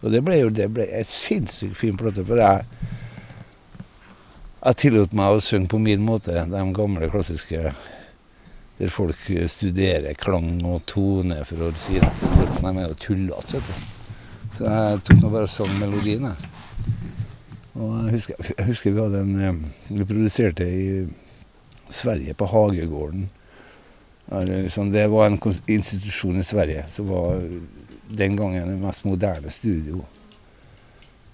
Og 0.00 0.12
det 0.12 0.22
ble 0.24 0.38
jo 0.40 0.52
det 0.52 0.70
ble 0.72 0.86
en 0.98 1.08
sinnssykt 1.08 1.76
fin 1.76 1.98
plate. 1.98 2.24
For 2.24 2.40
jeg, 2.40 2.64
jeg 4.62 4.80
tillot 4.82 5.16
meg 5.16 5.36
å 5.36 5.42
synge 5.44 5.72
på 5.72 5.80
min 5.82 6.04
måte, 6.04 6.46
de 6.48 6.64
gamle 6.76 7.10
klassiske 7.12 7.74
der 8.76 8.92
folk 8.92 9.28
studerer 9.48 10.16
klang 10.20 10.58
og 10.68 10.82
tone 10.90 11.38
for 11.48 11.68
å 11.68 11.70
si 11.80 11.96
at 11.96 12.24
de 12.60 12.72
er 12.72 12.82
jo 12.90 12.98
tullete. 13.00 13.56
vet 13.56 13.70
du. 13.70 14.18
Så 14.56 14.66
jeg 14.68 15.00
tok 15.06 15.22
nå 15.22 15.30
bare 15.32 15.48
sånn 15.48 15.78
melodien. 15.80 16.28
jeg. 16.28 16.52
Og 17.76 17.94
jeg 18.06 18.12
husker, 18.16 18.50
jeg 18.52 18.66
husker 18.70 18.92
vi 18.92 19.02
hadde 19.02 19.22
en 19.24 19.40
eh, 19.40 19.56
Vi 19.88 20.04
produserte 20.08 20.64
i 20.64 20.84
Sverige, 21.88 22.34
på 22.34 22.48
Hagegården. 22.48 23.28
Det 24.28 24.62
liksom- 24.62 24.92
Det 24.92 25.06
var 25.10 25.26
en 25.26 25.40
institusjon 25.66 26.40
i 26.40 26.44
Sverige 26.44 26.84
som 26.88 27.06
var 27.08 27.40
den 28.08 28.36
gangen 28.36 28.68
det 28.68 28.76
mest 28.76 29.04
moderne 29.04 29.50
studio 29.50 30.04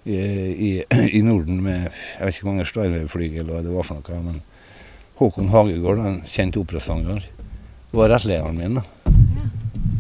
i, 0.04 0.16
i, 0.16 0.84
i 1.18 1.22
Norden 1.22 1.62
med 1.62 1.90
Jeg 2.18 2.26
vet 2.26 2.34
ikke 2.34 2.42
hvor 2.42 2.52
mange 2.52 3.38
eller 3.40 3.52
hva 3.52 3.62
det 3.62 3.72
var 3.72 3.82
for 3.82 3.94
noe. 3.94 4.22
men 4.22 4.42
Håkon 5.16 5.48
Hagegård, 5.48 5.98
en 5.98 6.22
kjent 6.26 6.56
operasanger, 6.56 7.22
var 7.92 8.08
rettlederen 8.08 8.56
min. 8.58 8.74
da. 8.74 8.82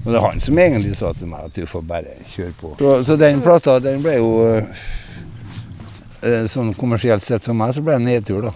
Og 0.04 0.08
det 0.10 0.16
er 0.18 0.24
han 0.26 0.40
som 0.40 0.58
egentlig 0.58 0.96
sa 0.98 1.12
til 1.12 1.28
meg 1.30 1.44
at 1.46 1.54
du 1.54 1.66
får 1.68 1.84
bare 1.86 2.16
kjøre 2.32 2.54
på. 2.58 2.72
Så, 2.78 3.04
så 3.06 3.16
den 3.20 3.42
plata 3.44 3.76
den 3.78 4.02
ble 4.02 4.16
jo 4.16 4.30
eh, 4.48 6.46
Sånn 6.50 6.72
kommersielt 6.78 7.22
sett 7.22 7.42
for 7.42 7.54
meg 7.54 7.74
så 7.74 7.82
ble 7.82 7.96
det 7.96 8.00
en 8.02 8.08
nedtur, 8.08 8.42
da. 8.48 8.52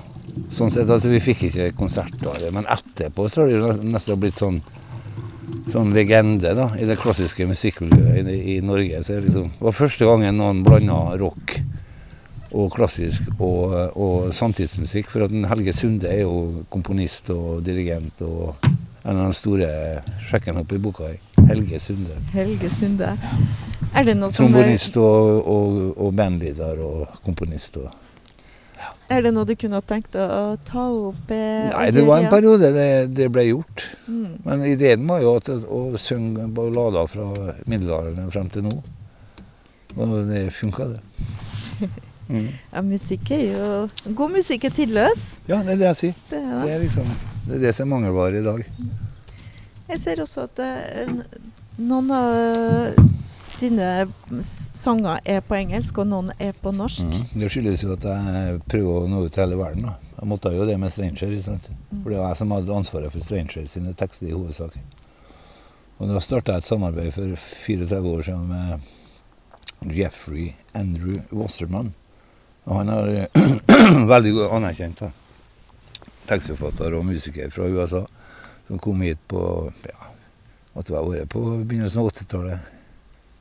Sånn 0.52 0.72
sett, 0.72 0.90
altså 0.90 1.10
Vi 1.12 1.22
fikk 1.22 1.46
ikke 1.48 1.70
konsert 1.78 2.20
av 2.26 2.36
det, 2.42 2.50
men 2.54 2.68
etterpå 2.70 3.28
så 3.28 3.42
har 3.42 3.50
det 3.50 3.56
jo 3.56 3.92
nesten 3.92 4.20
blitt 4.20 4.36
sånn 4.36 4.60
sånn 5.70 5.92
legende 5.94 6.52
da, 6.58 6.68
i 6.78 6.86
det 6.86 6.98
klassiske 7.00 7.46
musikkmiljøet 7.48 8.28
i, 8.30 8.38
i 8.56 8.60
Norge. 8.64 9.02
Så 9.02 9.16
det 9.16 9.26
liksom, 9.28 9.50
det 9.56 9.66
var 9.66 9.74
første 9.74 10.06
gangen 10.08 10.38
noen 10.38 10.62
blanda 10.66 10.98
rock 11.20 11.56
og 12.56 12.70
klassisk 12.74 13.28
og, 13.42 13.74
og 13.98 14.30
samtidsmusikk. 14.34 15.10
For 15.10 15.26
at 15.26 15.34
Helge 15.52 15.74
Sunde 15.76 16.10
er 16.10 16.24
jo 16.24 16.64
komponist 16.72 17.30
og 17.34 17.62
dirigent 17.66 18.22
og 18.26 18.54
en 19.06 19.20
av 19.20 19.30
de 19.30 19.38
store 19.38 19.68
sjekkene 20.26 20.62
oppe 20.64 20.78
i 20.78 20.82
boka. 20.82 21.12
Helge 21.46 21.80
Sunde. 21.82 22.18
Helge 22.34 22.70
Sunde. 22.74 23.12
Er 23.96 24.06
det 24.06 24.16
noe 24.18 24.34
som 24.34 24.50
Trombonist 24.50 24.98
og, 25.00 25.46
og, 25.46 25.78
og 25.94 26.10
bandleder 26.16 26.82
og 26.84 27.20
komponist. 27.26 27.78
Og. 27.80 28.05
Er 29.10 29.22
det 29.24 29.30
noe 29.32 29.46
du 29.48 29.54
kunne 29.56 29.80
tenkt 29.88 30.16
å 30.18 30.56
ta 30.68 30.82
opp? 30.90 31.30
eh, 31.32 31.70
Nei, 31.72 31.86
det 31.94 32.02
var 32.06 32.20
en 32.24 32.28
periode 32.32 32.72
det, 32.74 32.88
det 33.16 33.28
ble 33.32 33.44
gjort. 33.48 33.84
Mm. 34.08 34.34
Men 34.44 34.64
ideen 34.68 35.06
var 35.08 35.22
jo 35.22 35.36
at, 35.38 35.48
å 35.48 35.80
synge 36.00 36.44
ballader 36.56 37.06
fra 37.08 37.28
middelalderen 37.70 38.30
frem 38.34 38.50
til 38.52 38.66
nå. 38.68 38.74
Og 39.96 40.16
det 40.28 40.48
funka, 40.56 40.90
det. 40.96 41.00
Mm. 42.26 42.48
Ja, 42.72 42.80
musikk 42.82 43.28
er 43.36 43.42
jo 43.52 43.66
God 44.18 44.32
musikk 44.34 44.64
er 44.66 44.72
tidløs. 44.74 45.36
Ja, 45.46 45.60
det 45.62 45.76
er 45.76 45.78
det 45.78 45.86
jeg 45.92 45.98
sier. 46.00 46.14
Det 46.26 46.40
er 46.40 46.48
Det 46.48 46.56
det. 46.64 46.72
er 46.74 46.80
liksom 46.82 47.10
det, 47.46 47.52
er 47.54 47.60
det 47.62 47.70
som 47.76 47.88
mangelvare 47.94 48.40
i 48.40 48.42
dag. 48.42 48.64
Jeg 49.92 50.00
ser 50.02 50.22
også 50.24 50.48
at 50.48 50.58
eh, 50.64 51.12
noen 51.78 52.10
av 52.10 52.98
dine 53.60 54.42
sanger 54.42 55.20
er 55.24 55.40
på 55.44 55.56
engelsk, 55.56 55.98
og 56.02 56.08
noen 56.10 56.32
er 56.42 56.52
på 56.62 56.72
norsk. 56.74 57.06
Mm. 57.08 57.24
Det 57.40 57.50
skyldes 57.52 57.82
jo 57.84 57.94
at 57.94 58.04
jeg 58.08 58.60
prøver 58.68 59.04
å 59.04 59.10
nå 59.10 59.22
ut 59.24 59.32
til 59.34 59.44
hele 59.44 59.58
verden. 59.60 59.88
da. 59.88 59.94
Jeg 60.16 60.28
måtte 60.30 60.52
jo 60.54 60.66
det 60.68 60.76
med 60.80 60.92
Stranger. 60.92 61.34
sant? 61.40 61.70
For 62.02 62.10
det 62.10 62.20
var 62.20 62.28
jeg 62.32 62.40
som 62.40 62.54
hadde 62.56 62.76
ansvaret 62.76 63.12
for 63.12 63.24
Stranger 63.24 63.66
sine 63.70 63.94
tekster 63.94 64.30
i 64.30 64.34
hovedsak. 64.36 64.78
Og 65.98 66.10
da 66.12 66.20
starta 66.20 66.52
jeg 66.52 66.64
et 66.64 66.68
samarbeid 66.68 67.12
for 67.14 67.36
34 67.36 68.00
år 68.12 68.22
siden 68.22 68.48
med 68.48 69.96
Jeffrey 69.96 70.54
Andrew 70.74 71.20
Wasserman. 71.32 71.94
Og 72.66 72.76
han 72.80 72.90
er 72.92 73.28
veldig 74.14 74.34
anerkjent. 74.50 75.00
da. 75.00 75.10
Tekstforfatter 76.26 76.94
og 76.98 77.06
musiker 77.06 77.50
fra 77.54 77.68
USA 77.70 78.04
som 78.66 78.78
kom 78.82 79.00
hit 79.00 79.20
på 79.30 79.40
ja, 79.86 80.08
måtte 80.74 80.92
være 80.92 81.10
året 81.10 81.30
på 81.30 81.42
begynnelsen 81.62 82.02
av 82.02 82.10
80-tallet. 82.10 82.72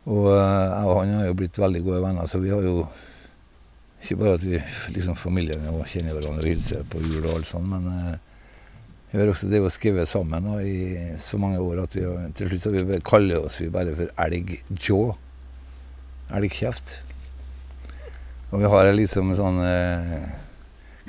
Og 0.05 0.29
eh, 0.33 0.69
jeg 0.69 0.85
og 0.85 0.99
han 0.99 1.15
har 1.17 1.27
jo 1.29 1.37
blitt 1.41 1.59
veldig 1.61 1.83
gode 1.85 2.03
venner, 2.05 2.29
så 2.29 2.41
vi 2.43 2.53
har 2.53 2.65
jo 2.65 2.85
ikke 4.01 4.19
bare 4.21 4.37
at 4.37 4.45
vi 4.45 4.59
liksom 4.93 5.17
familien 5.17 5.65
og 5.71 5.87
kjenner 5.89 6.13
hverandre 6.13 6.45
og 6.45 6.51
hilser 6.51 6.85
på 6.91 7.01
jul 7.01 7.23
og 7.23 7.39
alt 7.39 7.49
sånt, 7.49 7.69
men 7.71 7.89
eh, 7.89 8.15
vi 9.15 9.21
har 9.21 9.29
også 9.31 9.47
det 9.47 9.61
å 9.63 9.69
skrive 9.71 10.03
sammen 10.09 10.43
da, 10.43 10.57
i 10.59 11.15
så 11.21 11.37
mange 11.39 11.61
år 11.63 11.85
at 11.85 11.93
vi 11.95 12.03
til 12.35 12.49
slutt 12.51 12.65
har 12.75 12.89
vi 12.89 12.97
kaller 13.05 13.45
oss 13.47 13.61
vi 13.61 13.69
bare 13.71 13.93
for 13.95 14.11
Elgjaw. 14.25 15.13
Elgkjeft. 16.35 16.91
Og 18.51 18.59
vi 18.59 18.71
har 18.73 18.89
liksom 18.91 19.31
sånn 19.37 19.61
eh, 19.63 20.25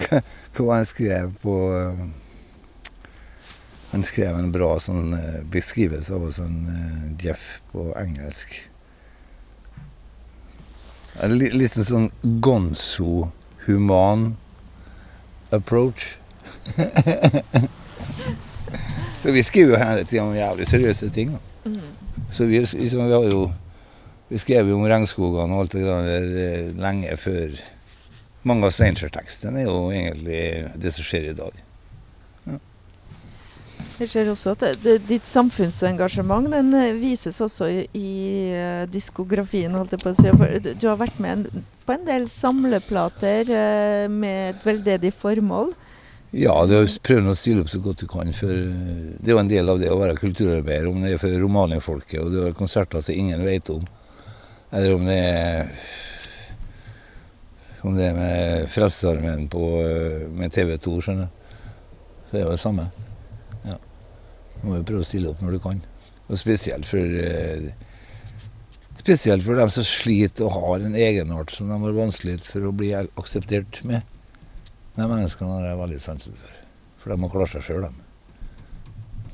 Hva 0.54 0.76
han 0.76 0.87
skrev 0.87 1.35
på 1.42 1.56
eh, 1.74 2.06
Han 3.90 4.06
skrev 4.06 4.38
en 4.38 4.54
bra 4.54 4.70
sånn 4.82 5.11
eh, 5.16 5.42
beskrivelse 5.50 6.14
av 6.14 6.28
oss, 6.28 6.38
en 6.44 7.16
Jeff 7.18 7.56
på 7.72 7.88
engelsk. 7.98 8.54
Litt 11.24 11.72
sånn 11.72 11.87
sånn 11.88 12.11
gonzo-human 12.44 14.35
approach. 15.55 16.16
Så 19.22 19.33
vi 19.33 19.42
skriver 19.42 19.74
jo 19.74 19.79
hele 19.81 20.05
tida 20.05 20.24
om 20.26 20.35
jævlig 20.37 20.66
seriøse 20.68 21.09
ting. 21.14 21.33
Mm. 21.64 21.81
Så 22.31 22.44
vi, 22.46 22.61
liksom, 22.61 23.07
vi 23.07 23.14
har 23.14 23.31
jo 23.31 23.46
Vi 24.29 24.38
skrev 24.42 24.66
jo 24.66 24.74
om 24.74 24.87
regnskogene 24.90 25.55
og 25.55 25.61
alt 25.62 25.74
det 25.76 25.85
der 25.87 26.24
eh, 26.42 26.70
lenge 26.83 27.14
før 27.14 27.52
Mange 28.42 28.66
av 28.66 28.72
Steinkjer-tekstene 28.74 29.61
er 29.62 29.68
jo 29.68 29.92
egentlig 29.94 30.40
det 30.83 30.90
som 30.94 31.07
skjer 31.07 31.29
i 31.31 31.37
dag. 31.38 31.55
Jeg 33.96 34.11
ser 34.12 34.28
også 34.28 34.52
at 34.52 34.64
det, 34.85 34.98
ditt 35.09 35.24
samfunnsengasjement 35.24 36.50
den 36.52 36.74
eh, 36.76 36.90
vises 37.00 37.38
også 37.40 37.68
i, 37.72 37.78
i 37.96 38.11
uh, 38.52 38.82
diskografien. 38.92 39.72
holdt 39.72 39.94
jeg 39.96 40.02
på 40.02 40.12
å 40.12 40.18
si. 40.18 40.32
For 40.37 40.59
du- 40.61 40.74
Du 40.76 40.87
har 40.90 40.98
vært 41.00 41.16
med 41.18 41.32
en, 41.32 41.64
på 41.87 41.94
en 41.94 42.04
del 42.04 42.26
samleplater 42.28 43.48
uh, 43.48 44.09
med 44.12 44.50
et 44.56 44.66
veldedig 44.66 45.14
formål. 45.16 45.72
Ja, 46.37 46.59
det 46.68 46.76
er 46.76 46.85
å 46.85 47.35
stille 47.38 47.62
opp 47.62 47.70
så 47.72 47.80
godt 47.80 48.02
du 48.02 48.06
kan. 48.11 48.28
For 48.37 48.52
eh, 48.52 49.14
det 49.16 49.30
er 49.30 49.37
jo 49.37 49.40
en 49.40 49.48
del 49.48 49.72
av 49.72 49.80
det 49.80 49.88
å 49.94 49.96
være 50.02 50.18
kulturarbeider. 50.20 50.90
Om 50.90 51.00
det 51.00 51.14
er 51.14 51.22
for 51.22 51.32
romanifolket, 51.40 52.20
og 52.20 52.35
det 52.35 52.44
er 52.50 52.59
konserter 52.59 53.00
som 53.00 53.14
ingen 53.16 53.40
vet 53.46 53.70
om. 53.72 53.80
Eller 54.76 54.92
om 54.98 55.06
det 55.09 55.16
er 55.16 55.72
om 57.87 57.94
det 57.94 58.09
er 58.11 58.16
med 58.16 58.68
Frelsesarmeen 58.72 59.46
eh, 59.46 60.28
med 60.37 60.52
TV 60.52 60.76
2, 60.82 61.00
skjønner 61.06 61.28
du. 61.30 61.42
Det 62.32 62.40
er 62.40 62.44
jo 62.44 62.50
det 62.52 62.61
samme. 62.61 62.88
Ja. 64.57 64.69
Må 64.69 64.79
jo 64.79 64.87
prøve 64.88 65.05
å 65.05 65.09
stille 65.09 65.31
opp 65.31 65.42
når 65.45 65.57
du 65.57 65.61
kan. 65.62 65.83
Og 66.27 66.40
spesielt 66.40 66.88
for 66.88 67.21
eh, 67.23 67.71
Spesielt 68.97 69.45
for 69.45 69.55
dem 69.55 69.71
som 69.71 69.85
sliter 69.87 70.49
og 70.49 70.55
har 70.57 70.87
en 70.87 70.97
egenart 70.99 71.53
som 71.55 71.69
de 71.71 71.77
har 71.79 71.92
vanskelig 71.95 72.40
for 72.49 72.64
å 72.66 72.73
bli 72.75 72.88
akseptert 72.97 73.79
med. 73.87 74.03
De 74.97 75.05
menneskene 75.05 75.53
har 75.53 75.66
jeg 75.69 75.79
veldig 75.79 75.99
sansen 76.03 76.38
for. 76.40 76.57
For 77.03 77.12
de 77.12 77.21
må 77.21 77.29
klare 77.31 77.53
seg 77.53 77.66
sjøl, 77.69 77.85
de. 77.87 78.07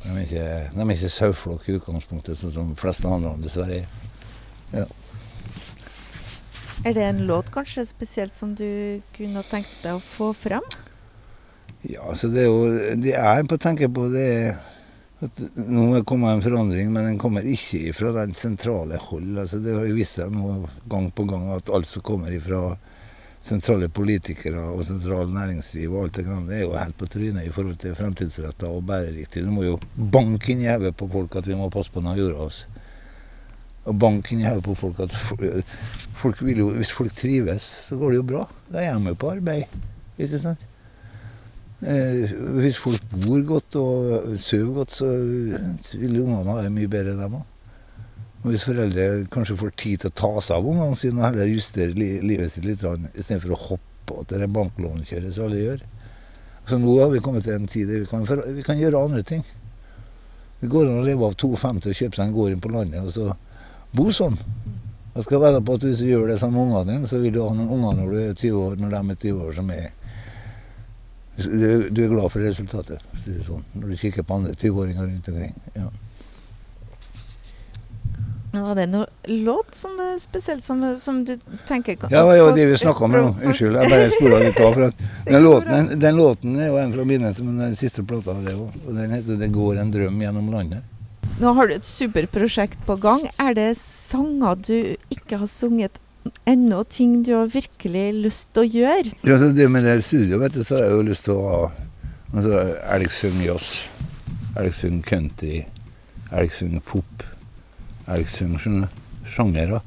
De 0.03 0.11
er 0.11 0.25
ikke, 0.27 0.47
de 0.75 0.83
er 0.83 0.93
ikke 0.97 1.13
saueflokk 1.15 1.69
i 1.71 1.77
utgangspunktet, 1.79 2.37
sånn 2.37 2.53
som 2.53 2.75
de 2.75 2.77
fleste 2.83 3.09
andre 3.09 3.33
dessverre 3.41 3.79
er. 4.75 4.91
Er 6.83 6.97
det 6.99 7.07
en 7.07 7.23
låt 7.29 7.53
kanskje 7.55 7.87
spesielt 7.87 8.35
som 8.35 8.57
du 8.59 9.01
kunne 9.15 9.45
tenkt 9.47 9.85
deg 9.85 9.95
å 9.95 10.03
få 10.03 10.33
fram? 10.35 10.67
Ja, 11.87 12.11
så 12.19 12.29
det 12.31 12.45
er 12.45 12.51
jo 12.51 12.67
Det 12.99 13.15
jeg 13.15 13.47
på 13.51 13.59
tenker 13.63 13.91
på, 13.91 14.09
det 14.11 14.27
er 14.27 14.61
at 15.23 15.43
nå 15.71 15.85
er 15.97 16.07
kommet 16.09 16.35
en 16.35 16.43
forandring, 16.43 16.89
men 16.93 17.07
den 17.07 17.19
kommer 17.21 17.47
ikke 17.47 17.93
fra 17.95 18.11
den 18.17 18.33
sentrale 18.35 18.99
hold. 18.99 19.37
Altså, 19.39 19.61
det 19.63 19.77
har 19.77 19.87
jo 19.87 19.95
vist 19.95 20.19
seg 20.19 20.33
nå 20.35 20.57
gang 20.91 21.11
på 21.15 21.27
gang 21.31 21.47
at 21.55 21.71
alt 21.71 21.87
som 21.87 22.03
kommer 22.07 22.35
fra 22.43 22.63
sentrale 23.43 23.89
politikere 23.91 24.63
og 24.71 24.85
sentral 24.87 25.31
næringsliv 25.35 25.91
og 25.91 26.05
alt 26.05 26.19
det 26.19 26.25
grann, 26.29 26.47
det 26.47 26.61
er 26.61 26.65
jo 26.65 26.77
helt 26.79 26.99
på 26.99 27.09
trynet 27.11 27.47
i 27.47 27.53
forhold 27.55 27.79
til 27.83 27.97
fremtidsretta 27.99 28.71
og 28.71 28.85
bæreriktig. 28.87 29.43
Du 29.43 29.51
må 29.55 29.67
jo 29.67 29.79
banke 29.95 30.55
inn 30.55 30.63
i 30.63 30.71
hodet 30.71 30.95
på 30.99 31.11
folk 31.11 31.39
at 31.41 31.51
vi 31.51 31.59
må 31.59 31.71
passe 31.73 31.91
på 31.91 32.03
denne 32.03 32.15
jorda. 32.19 32.47
vår. 32.47 32.83
Og 33.91 33.97
banke 33.99 34.35
inn 34.35 34.45
i 34.45 34.47
hodet 34.47 34.67
på 34.67 34.77
folk 34.79 35.03
at 35.03 35.17
folk 36.23 36.43
vil 36.43 36.63
jo, 36.63 36.69
hvis 36.79 36.95
folk 36.95 37.15
trives, 37.19 37.67
så 37.89 37.99
går 37.99 38.15
det 38.15 38.21
jo 38.23 38.29
bra. 38.35 38.45
Da 38.71 38.83
er 38.83 38.95
de 38.95 39.11
jo 39.11 39.19
på 39.19 39.35
arbeid. 39.35 39.81
Ikke 40.19 40.39
sant? 40.39 40.67
Eh, 41.83 42.31
hvis 42.62 42.79
folk 42.79 43.03
bor 43.25 43.40
godt 43.47 43.77
og 43.81 44.37
sover 44.38 44.75
godt, 44.77 44.92
så 44.95 45.09
vil 45.99 46.21
ungene 46.23 46.55
ha 46.55 46.68
mye 46.71 46.90
bedre, 46.90 47.16
dem 47.18 47.40
òg. 47.40 47.49
Og 48.42 48.51
hvis 48.51 48.66
foreldre 48.66 49.07
kanskje 49.31 49.59
får 49.59 49.73
tid 49.79 50.03
til 50.03 50.11
å 50.11 50.18
ta 50.18 50.31
seg 50.42 50.59
av 50.59 50.68
ungene 50.71 50.99
sine 50.99 51.21
og 51.21 51.29
heller 51.29 51.51
justere 51.51 51.95
li 51.95 52.16
livet 52.27 52.55
sitt 52.55 52.66
litt, 52.66 52.83
istedenfor 52.83 53.55
å 53.55 53.61
hoppe 53.68 54.18
etter 54.23 54.42
det 54.42 54.51
banklånkjøret 54.55 55.35
som 55.35 55.47
alle 55.47 55.61
gjør. 55.61 55.83
Så 56.66 56.79
nå 56.79 56.95
har 56.99 57.11
vi 57.11 57.23
kommet 57.23 57.47
til 57.47 57.55
en 57.55 57.71
tid 57.71 57.90
der 57.90 58.03
vi 58.03 58.11
kan, 58.11 58.27
vi 58.27 58.66
kan 58.66 58.79
gjøre 58.79 59.03
andre 59.03 59.23
ting. 59.27 59.45
Det 60.61 60.71
går 60.71 60.90
an 60.90 61.01
å 61.01 61.07
leve 61.07 61.27
av 61.27 61.35
52 61.38 61.90
og 61.90 61.99
kjøpe 61.99 62.18
seg 62.18 62.27
en 62.29 62.35
gård 62.35 62.55
inn 62.55 62.62
på 62.62 62.71
landet 62.71 63.03
og 63.03 63.14
så 63.14 63.33
bo 63.95 64.11
sånn. 64.14 64.38
Jeg 65.12 65.27
skal 65.27 65.42
være 65.42 65.62
på 65.66 65.75
at 65.77 65.87
hvis 65.87 66.03
du 66.03 66.07
gjør 66.09 66.31
det 66.31 66.38
sammen 66.40 66.61
med 66.61 66.68
ungene 66.68 66.92
dine, 66.92 67.11
så 67.11 67.18
vil 67.23 67.35
du 67.35 67.42
ha 67.42 67.51
noen 67.55 67.75
unger 67.75 67.99
når 67.99 68.12
du 68.12 68.18
er 68.21 68.37
20 68.38 68.61
år, 68.61 68.77
når 68.81 68.95
de 68.95 69.01
er 69.01 69.18
20 69.27 69.42
år, 69.47 69.57
som 69.59 69.73
er 69.75 69.90
Du 71.37 72.05
er 72.05 72.11
glad 72.12 72.29
for 72.29 72.45
resultatet, 72.45 73.01
sånn, 73.18 73.64
når 73.73 73.95
du 73.95 74.01
kikker 74.01 74.25
på 74.27 74.37
andre 74.37 74.53
20-åringer 74.53 75.07
rundt 75.07 75.29
omkring. 75.33 75.55
Ja. 75.75 75.88
Var 78.53 78.75
det 78.77 78.85
noe 78.92 79.07
låt 79.25 79.75
som 79.75 79.97
spesielt 80.21 80.64
som, 80.64 80.83
som 81.01 81.23
du 81.25 81.38
tenker 81.68 81.97
Ja, 82.11 82.18
det 82.18 82.25
var 82.29 82.37
jo 82.37 82.51
det 82.53 82.66
vi 82.68 82.77
snakka 82.77 83.07
om 83.07 83.14
nå. 83.16 83.23
Unnskyld, 83.40 83.79
jeg 83.81 83.92
bare 83.95 84.11
spora 84.12 84.40
litt 84.42 84.61
av. 84.61 84.77
den 85.31 85.42
låten, 85.47 85.88
den 86.01 86.21
låten 86.21 86.59
er 86.61 86.68
jo 86.68 86.77
en 86.83 86.92
fra 86.92 87.07
mine 87.09 87.33
som 87.33 87.49
den 87.57 87.77
siste 87.81 88.05
plata. 88.05 88.37
Det 88.45 88.53
og 88.53 88.92
Den 88.92 89.16
heter 89.16 89.40
'Det 89.40 89.49
går 89.57 89.81
en 89.81 89.92
drøm 89.95 90.21
gjennom 90.21 90.51
landet'. 90.53 90.85
Nå 91.40 91.53
har 91.57 91.66
du 91.66 91.75
et 91.75 91.85
superprosjekt 91.85 92.85
på 92.87 92.97
gang. 93.01 93.25
Er 93.40 93.55
det 93.55 93.77
sanger 93.81 94.61
du 94.61 94.97
ikke 95.11 95.38
har 95.40 95.49
sunget 95.49 95.97
ennå? 96.45 96.85
Ting 96.85 97.23
du 97.23 97.35
har 97.35 97.51
virkelig 97.53 98.05
lyst 98.15 98.51
til 98.55 98.65
å 98.65 98.71
gjøre? 98.81 99.15
Ja, 99.27 99.39
så 99.41 99.51
det 99.55 99.69
med 99.73 99.87
det 99.87 99.99
studioet, 100.07 100.41
vet 100.45 100.59
du, 100.59 100.63
så 100.65 100.79
har 100.79 100.89
jeg 100.89 100.97
jo 100.97 101.07
lyst 101.09 101.29
til 101.29 101.39
å 101.39 101.47
ha 101.49 101.61
altså, 102.33 102.63
Elgsund 102.97 103.43
jazz, 103.45 103.73
Elgsund 104.59 105.05
country, 105.09 105.65
Elgsund 106.33 106.83
pop. 106.89 107.27
Elgsund 108.13 108.59
sjanger. 109.29 109.79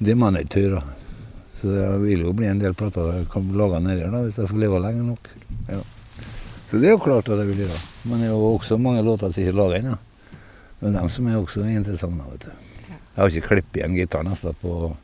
Det 0.00 0.16
må 0.16 0.30
jeg 0.34 0.46
ikke 0.46 0.56
tørre. 0.56 0.82
Så 1.60 1.68
det 1.68 1.86
vil 2.06 2.22
jo 2.24 2.32
bli 2.32 2.48
en 2.48 2.60
del 2.60 2.72
plater 2.72 3.10
jeg 3.18 3.26
kan 3.32 3.48
lage 3.56 3.82
nedi 3.84 4.06
her, 4.06 4.14
hvis 4.24 4.38
jeg 4.40 4.48
får 4.48 4.62
leve 4.62 4.78
lenge 4.80 5.04
nok. 5.04 5.32
Ja. 5.68 5.82
Så 6.70 6.78
det 6.80 6.88
er 6.88 6.94
jo 6.94 7.02
klart 7.02 7.28
at 7.28 7.42
jeg 7.42 7.50
vil 7.50 7.64
gjøre. 7.66 7.80
Men 8.08 8.22
det 8.22 8.30
er 8.30 8.32
jo 8.32 8.54
også 8.54 8.78
mange 8.80 9.02
låter 9.04 9.28
som 9.28 9.42
ikke 9.42 9.52
er 9.52 9.58
laga 9.58 9.80
ennå. 9.80 9.96
Det 10.80 10.88
er 10.88 10.94
dem 10.96 11.10
som 11.12 11.28
er 11.28 11.36
også 11.36 11.66
interessante. 11.68 12.24
vet 12.30 12.46
du. 12.46 12.68
Jeg 12.88 13.18
har 13.18 13.34
ikke 13.34 13.48
klippet 13.50 13.80
igjen 13.80 13.96
gitar 13.98 14.24
nesten 14.24 14.56
på 14.62 14.94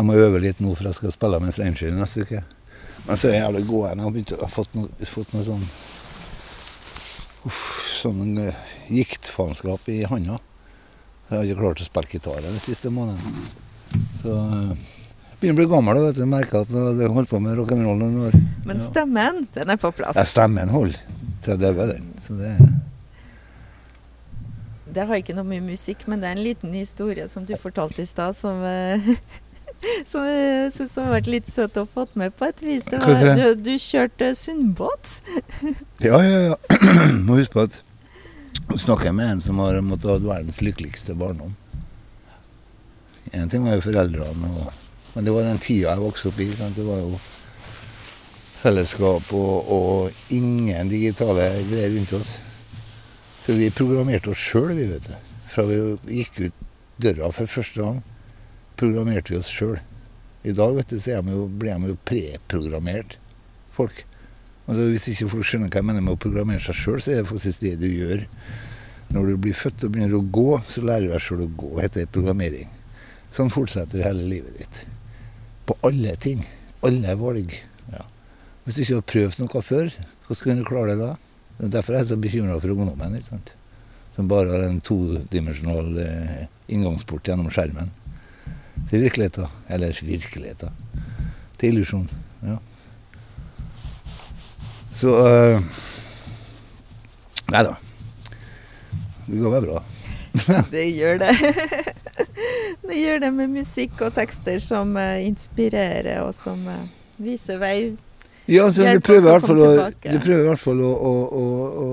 Jeg 0.00 0.08
må 0.08 0.14
øve 0.16 0.38
litt 0.40 0.62
nå, 0.64 0.70
for 0.72 0.88
jeg 0.88 0.96
skal 0.96 1.12
spille 1.12 1.38
med 1.42 1.52
Stranger 1.52 1.90
neste 1.92 2.22
uke. 2.24 2.38
Men 3.04 3.18
så 3.20 3.28
er 3.28 3.34
jeg 3.34 3.42
jævlig 3.42 3.60
god 3.68 3.82
igjen. 3.82 3.98
Jeg 3.98 4.06
har 4.06 4.14
begynt 4.14 4.30
å, 4.32 4.46
fått 4.48 4.76
noe, 4.78 5.08
fått 5.10 5.34
noe 5.34 5.44
sånn 5.44 5.66
uff, 7.50 7.66
sånn 7.98 8.38
uh, 8.40 8.62
giktfaenskap 8.88 9.90
i 9.92 9.98
handa. 10.08 10.38
Jeg 11.28 11.34
har 11.34 11.44
ikke 11.44 11.58
klart 11.60 11.82
å 11.84 11.88
spille 11.90 12.12
gitar 12.14 12.40
den 12.46 12.56
siste 12.64 12.92
måneden. 12.96 13.44
Så 14.22 14.38
uh, 14.40 14.72
begynner 15.36 15.58
å 15.58 15.60
bli 15.60 15.68
gammel 15.74 16.00
og 16.00 16.22
merker 16.32 16.64
at 16.64 16.72
jeg 16.72 17.12
holdt 17.18 17.34
på 17.34 17.42
med 17.44 17.60
rock'n'roll 17.60 18.00
noen 18.00 18.16
år. 18.30 18.40
Men 18.70 18.80
stemmen, 18.80 19.44
ja. 19.50 19.58
den 19.58 19.74
er 19.76 19.84
på 19.84 19.92
plass? 20.00 20.16
Ja, 20.16 20.24
stemmen 20.32 20.72
holder 20.72 20.96
til 21.44 21.60
jeg 21.60 21.76
den. 21.92 22.08
Så 22.24 22.40
det 22.40 22.56
det 24.90 25.04
har 25.06 25.20
ikke 25.20 25.36
noe 25.36 25.46
med 25.46 25.62
musikk, 25.68 26.08
men 26.10 26.18
det 26.18 26.26
er 26.26 26.34
en 26.34 26.42
liten 26.42 26.72
historie 26.74 27.28
som 27.30 27.44
du 27.46 27.52
fortalte 27.60 28.02
i 28.02 28.08
stad, 28.08 28.34
som, 28.34 28.64
uh, 28.64 29.12
som 30.08 30.26
jeg 30.28 30.72
syns 30.74 30.96
har 31.00 31.12
vært 31.14 31.30
litt 31.30 31.48
søt 31.50 31.78
å 31.80 31.86
fått 31.88 32.16
med 32.20 32.34
på 32.36 32.48
et 32.50 32.62
vis. 32.64 32.88
Var, 32.90 33.30
du, 33.38 33.62
du 33.64 33.72
kjørte 33.80 34.32
sundbåt? 34.38 35.20
ja, 36.06 36.20
ja, 36.24 36.42
ja. 36.50 36.58
Må 37.26 37.40
huske 37.40 37.56
på 37.56 37.66
at 37.68 37.80
nå 38.70 38.78
snakker 38.78 39.14
med 39.16 39.36
en 39.36 39.42
som 39.42 39.58
har 39.62 39.80
måttet 39.82 40.10
ha 40.12 40.18
verdens 40.22 40.60
lykkeligste 40.62 41.16
barndom. 41.18 41.56
En 43.32 43.50
ting 43.50 43.64
var 43.64 43.78
jo 43.78 43.84
foreldrene, 43.84 44.50
og, 44.50 44.70
men 45.14 45.26
det 45.26 45.34
var 45.34 45.46
den 45.46 45.62
tida 45.62 45.94
jeg 45.94 46.02
vokste 46.02 46.30
opp 46.30 46.40
i. 46.42 46.48
Sant? 46.58 46.78
Det 46.78 46.86
var 46.86 47.00
jo 47.02 47.18
fellesskap 48.60 49.32
og, 49.36 49.72
og 49.72 50.34
ingen 50.34 50.90
digitale 50.92 51.48
greier 51.70 51.94
rundt 51.94 52.14
oss. 52.18 52.36
Så 53.40 53.56
vi 53.56 53.70
programmerte 53.72 54.34
oss 54.34 54.42
sjøl, 54.50 54.74
vi, 54.76 54.86
vet 54.90 55.08
du. 55.08 55.14
Fra 55.50 55.64
vi 55.66 55.78
gikk 56.20 56.42
ut 56.44 56.66
døra 57.00 57.30
for 57.32 57.50
første 57.50 57.80
gang, 57.80 58.02
programmerte 58.80 59.34
vi 59.34 59.40
oss 59.40 59.50
sjøl. 59.52 59.78
I 60.42 60.54
dag 60.56 60.72
vet 60.76 60.92
du, 60.92 60.96
så 61.00 61.20
vi 61.20 61.34
jo, 61.34 61.44
blir 61.60 61.76
de 61.76 61.92
jo 61.92 61.98
preprogrammert, 62.08 63.18
folk. 63.76 64.06
Altså, 64.66 64.86
hvis 64.92 65.08
ikke 65.12 65.28
folk 65.34 65.48
skjønner 65.48 65.70
hva 65.72 65.82
jeg 65.82 65.88
mener 65.88 66.04
med 66.06 66.16
å 66.16 66.20
programmere 66.20 66.62
seg 66.64 66.78
sjøl, 66.78 67.00
så 67.02 67.12
er 67.12 67.20
det 67.20 67.30
faktisk 67.30 67.64
det 67.64 67.74
du 67.82 67.88
gjør. 67.90 68.24
Når 69.10 69.26
du 69.26 69.40
blir 69.44 69.58
født 69.58 69.84
og 69.84 69.92
begynner 69.92 70.16
å 70.16 70.22
gå, 70.38 70.48
så 70.64 70.84
lærer 70.86 71.08
du 71.08 71.14
deg 71.14 71.24
sjøl 71.24 71.44
å 71.44 71.50
gå. 71.60 71.70
Det 71.82 72.06
programmering. 72.14 72.70
Sånn 73.34 73.52
fortsetter 73.52 74.04
hele 74.06 74.26
livet 74.30 74.60
ditt. 74.62 74.82
På 75.68 75.76
alle 75.86 76.14
ting. 76.22 76.44
Alle 76.86 77.16
valg. 77.18 77.52
Ja. 77.92 78.06
Hvis 78.64 78.78
du 78.78 78.84
ikke 78.84 79.00
har 79.00 79.08
prøvd 79.14 79.42
noe 79.42 79.64
før, 79.66 79.90
hvordan 80.24 80.40
skal 80.40 80.60
du 80.62 80.68
klare 80.68 80.94
det 80.94 81.02
da? 81.02 81.14
Derfor 81.60 81.92
er 81.92 82.04
jeg 82.04 82.12
så 82.14 82.20
bekymra 82.22 82.60
for 82.62 82.72
ungdommen, 82.72 83.18
ikke 83.18 83.34
sant? 83.34 83.56
som 84.10 84.26
bare 84.28 84.50
har 84.50 84.64
en 84.66 84.80
todimensjonal 84.82 85.98
eh, 86.02 86.46
inngangsport 86.74 87.28
gjennom 87.30 87.46
skjermen 87.54 87.92
til 88.88 89.04
virkeligheten. 89.04 89.46
Eller 89.68 90.00
virkeligheten. 90.02 90.68
Til 91.58 91.74
illusjon. 91.74 92.08
Ja. 92.42 92.56
Så 94.96 95.14
uh, 95.14 95.62
Nei 97.50 97.62
da. 97.66 97.74
Det 99.26 99.40
går 99.40 99.56
vel 99.56 99.66
bra. 99.66 99.82
det 100.74 100.84
gjør 100.94 101.18
det. 101.22 101.34
det 102.88 103.00
gjør 103.00 103.24
det 103.24 103.32
med 103.34 103.50
musikk 103.60 104.00
og 104.06 104.14
tekster 104.14 104.60
som 104.62 104.94
uh, 104.98 105.18
inspirerer, 105.22 106.20
og 106.22 106.34
som 106.34 106.62
uh, 106.66 106.86
viser 107.18 107.60
vei 107.60 107.92
ja, 108.50 108.64
altså, 108.64 108.82
du 108.82 109.00
prøver, 109.04 109.20
i 109.20 109.30
hvert 109.30 109.44
fall 109.46 109.60
å, 109.62 109.66
du 110.02 110.16
prøver 110.18 110.40
i 110.40 110.46
hvert 110.48 110.62
fall 110.62 110.80
å, 110.82 110.90
å, 110.90 111.42
å, 111.84 111.88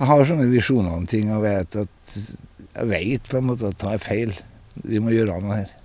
Jeg 0.00 0.08
har 0.10 0.24
sånne 0.26 0.46
visjoner 0.50 0.96
om 0.96 1.04
ting 1.06 1.28
og 1.30 1.44
vet 1.44 1.76
at 1.84 2.14
Jeg 2.16 2.88
vet 2.90 3.28
på 3.30 3.38
en 3.38 3.46
måte 3.52 3.70
at 3.70 3.78
det 3.78 3.92
er 3.92 4.02
feil. 4.02 4.32
Vi 4.74 5.00
må 5.02 5.12
gjøre 5.14 5.40
noe 5.42 5.60
her. 5.62 5.76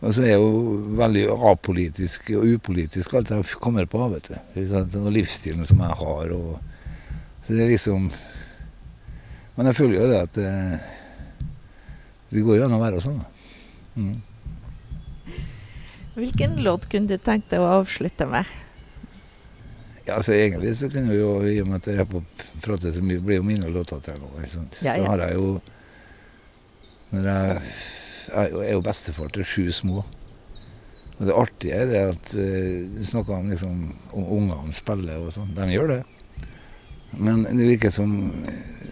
Og 0.00 0.14
så 0.16 0.24
er 0.24 0.32
jeg 0.32 0.40
jo 0.40 0.76
veldig 0.96 1.26
apolitisk 1.50 2.30
og 2.38 2.46
upolitisk 2.54 3.14
alt 3.18 3.32
jeg 3.34 3.58
kommer 3.60 3.88
på. 3.90 4.00
vet 4.14 4.30
du. 4.30 4.36
Og 5.02 5.12
livsstilen 5.12 5.66
som 5.68 5.82
jeg 5.84 5.98
har. 6.00 6.32
Og, 6.32 6.56
så 7.42 7.52
det 7.52 7.66
er 7.66 7.74
liksom 7.74 8.10
Men 9.56 9.66
jeg 9.66 9.76
føler 9.76 9.96
jo 9.98 10.08
det 10.08 10.20
at 10.24 10.34
det, 10.38 10.50
det 12.30 12.42
går 12.46 12.60
jo 12.60 12.64
an 12.64 12.76
å 12.78 12.80
være 12.80 13.02
sånn. 13.04 13.20
Mm. 13.98 14.14
Hvilken 16.14 16.56
låt 16.64 16.86
kunne 16.88 17.10
du 17.10 17.20
tenkt 17.20 17.50
deg 17.52 17.60
å 17.60 17.68
avslutte 17.80 18.24
med? 18.30 18.48
Ja, 20.06 20.16
altså 20.16 20.32
Egentlig 20.32 20.72
så 20.78 20.88
kunne 20.90 21.12
vi 21.12 21.18
jo, 21.20 21.34
i 21.44 21.58
og 21.60 21.68
med 21.68 21.82
at 21.82 21.90
jeg 21.92 22.08
på 22.08 22.22
prater 22.64 22.94
så 22.94 23.02
mye, 23.04 23.20
blir 23.20 23.42
jo 23.42 23.44
mine 23.46 23.68
låter 23.68 24.00
til 24.04 24.16
nå. 24.22 24.30
Ja, 24.40 24.96
ja. 24.96 24.96
Så 24.96 25.10
har 25.10 25.24
jeg 25.26 25.36
jo 25.36 25.50
når 27.10 27.28
jeg, 27.28 27.60
jeg 28.30 28.64
er 28.64 28.72
jo 28.74 28.82
bestefar 28.86 29.30
til 29.34 29.46
sju 29.46 29.64
små. 29.74 30.04
Og 31.20 31.26
det 31.28 31.36
artige 31.36 31.76
er 31.76 31.90
det 31.90 32.02
at 32.14 32.30
uh, 32.38 32.76
Du 32.96 33.02
snakker 33.04 33.36
om 33.36 33.50
liksom 33.52 33.82
om 34.16 34.30
ungene 34.38 34.72
spiller 34.72 35.20
og 35.20 35.34
sånn. 35.36 35.52
De 35.56 35.68
gjør 35.72 35.94
det. 35.96 36.02
Men 37.18 37.42
det 37.44 37.66
virker 37.66 37.92
som 37.92 38.12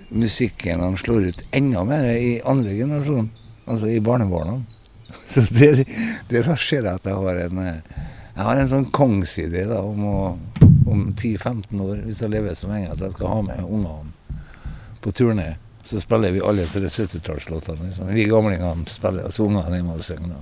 musikken 0.08 0.82
han 0.82 0.96
slår 0.98 1.30
ut 1.30 1.44
enda 1.54 1.84
mer 1.86 2.08
i 2.10 2.38
andre 2.48 2.74
generasjon. 2.74 3.30
Altså 3.68 3.92
i 3.92 4.02
barnebarna. 4.04 4.58
Så 5.32 5.44
der, 5.54 5.84
der 6.28 6.54
ser 6.56 6.82
jeg 6.82 6.94
at 6.94 7.06
jeg 7.06 7.16
har 7.16 7.42
en 7.46 7.60
jeg 8.38 8.46
har 8.46 8.60
en 8.60 8.68
sånn 8.70 8.84
kongsidé 8.94 9.64
da, 9.66 9.80
om, 9.82 10.04
om 10.86 11.00
10-15 11.10 11.80
år, 11.82 12.04
hvis 12.06 12.20
jeg 12.22 12.30
lever 12.30 12.54
så 12.54 12.68
lenge, 12.70 12.92
at 12.92 13.00
jeg 13.02 13.16
skal 13.16 13.32
ha 13.32 13.38
med 13.48 13.64
ungene 13.64 14.12
på 15.02 15.10
turné. 15.10 15.48
Så 15.82 16.00
spiller 16.00 16.34
vi 16.34 16.42
alle 16.44 16.64
disse 16.66 17.06
70-tallslåtene. 17.06 17.86
Liksom. 17.86 18.10
Vi 18.12 18.26
gamlingene 18.28 18.90
spiller, 18.90 19.28
og 19.28 19.32
så 19.32 19.46
ungene 19.46 19.78
hjemme 19.78 19.96
og 19.96 20.04
synger. 20.04 20.36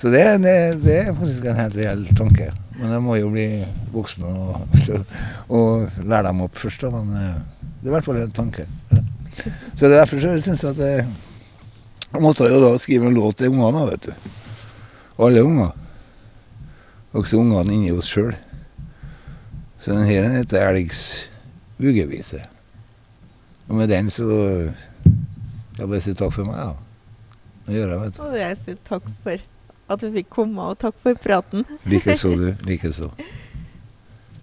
Så 0.00 0.08
det, 0.08 0.24
det, 0.40 0.54
det, 0.80 0.98
er 0.98 1.16
faktisk 1.16 1.44
en 1.44 1.58
helt 1.60 1.76
reell 1.76 2.06
tanke. 2.16 2.46
Men 2.78 2.94
jeg 2.94 3.04
må 3.04 3.16
jo 3.18 3.32
bli 3.34 3.48
voksen 3.92 4.24
og, 4.24 4.78
og 5.56 5.98
lære 6.00 6.30
dem 6.30 6.44
opp 6.46 6.56
først. 6.56 6.86
Da. 6.86 6.92
Men 6.94 7.18
eh, 7.18 7.66
det 7.82 7.88
er 7.88 7.90
i 7.90 7.96
hvert 7.98 8.08
fall 8.08 8.20
en 8.22 8.32
tanke. 8.38 8.64
Så 9.74 9.88
det 9.88 9.90
er 9.90 9.98
derfor 9.98 10.24
jeg 10.24 10.44
syns 10.44 10.64
at 10.68 10.80
jeg, 10.80 11.04
jeg 12.06 12.22
måtte 12.24 12.48
jo 12.48 12.62
da 12.62 12.70
skrive 12.80 13.10
en 13.10 13.18
låt 13.18 13.42
til 13.42 13.52
ungene, 13.52 13.84
vet 13.90 14.08
du. 14.08 14.30
Alle 15.20 15.44
unger. 15.44 15.74
Også 17.12 17.42
ungene 17.42 17.74
inni 17.74 17.92
oss 17.92 18.08
sjøl. 18.08 18.32
Så 19.80 19.92
den 19.92 20.08
her 20.08 20.28
heter 20.32 20.70
Elgs 20.70 21.26
vuggevise. 21.80 22.40
Og 23.70 23.76
med 23.78 23.88
den 23.88 24.10
så 24.10 24.26
Jeg 25.78 25.86
bare 25.88 26.00
sier 26.02 26.16
takk 26.18 26.34
for 26.34 26.48
meg, 26.48 26.58
ja. 26.58 26.72
Det 27.66 27.76
gjør 27.78 27.92
jeg, 27.94 28.00
vet 28.00 28.16
du. 28.16 28.22
Og 28.26 28.34
jeg 28.36 28.56
sier 28.60 28.80
takk 28.88 29.06
for 29.22 29.44
at 29.90 30.02
du 30.02 30.10
fikk 30.14 30.28
komme, 30.30 30.66
og 30.70 30.78
takk 30.82 30.96
for 31.02 31.18
praten. 31.18 31.64
Likeså, 31.88 32.34
du. 32.38 32.50
Likeså. 32.66 33.08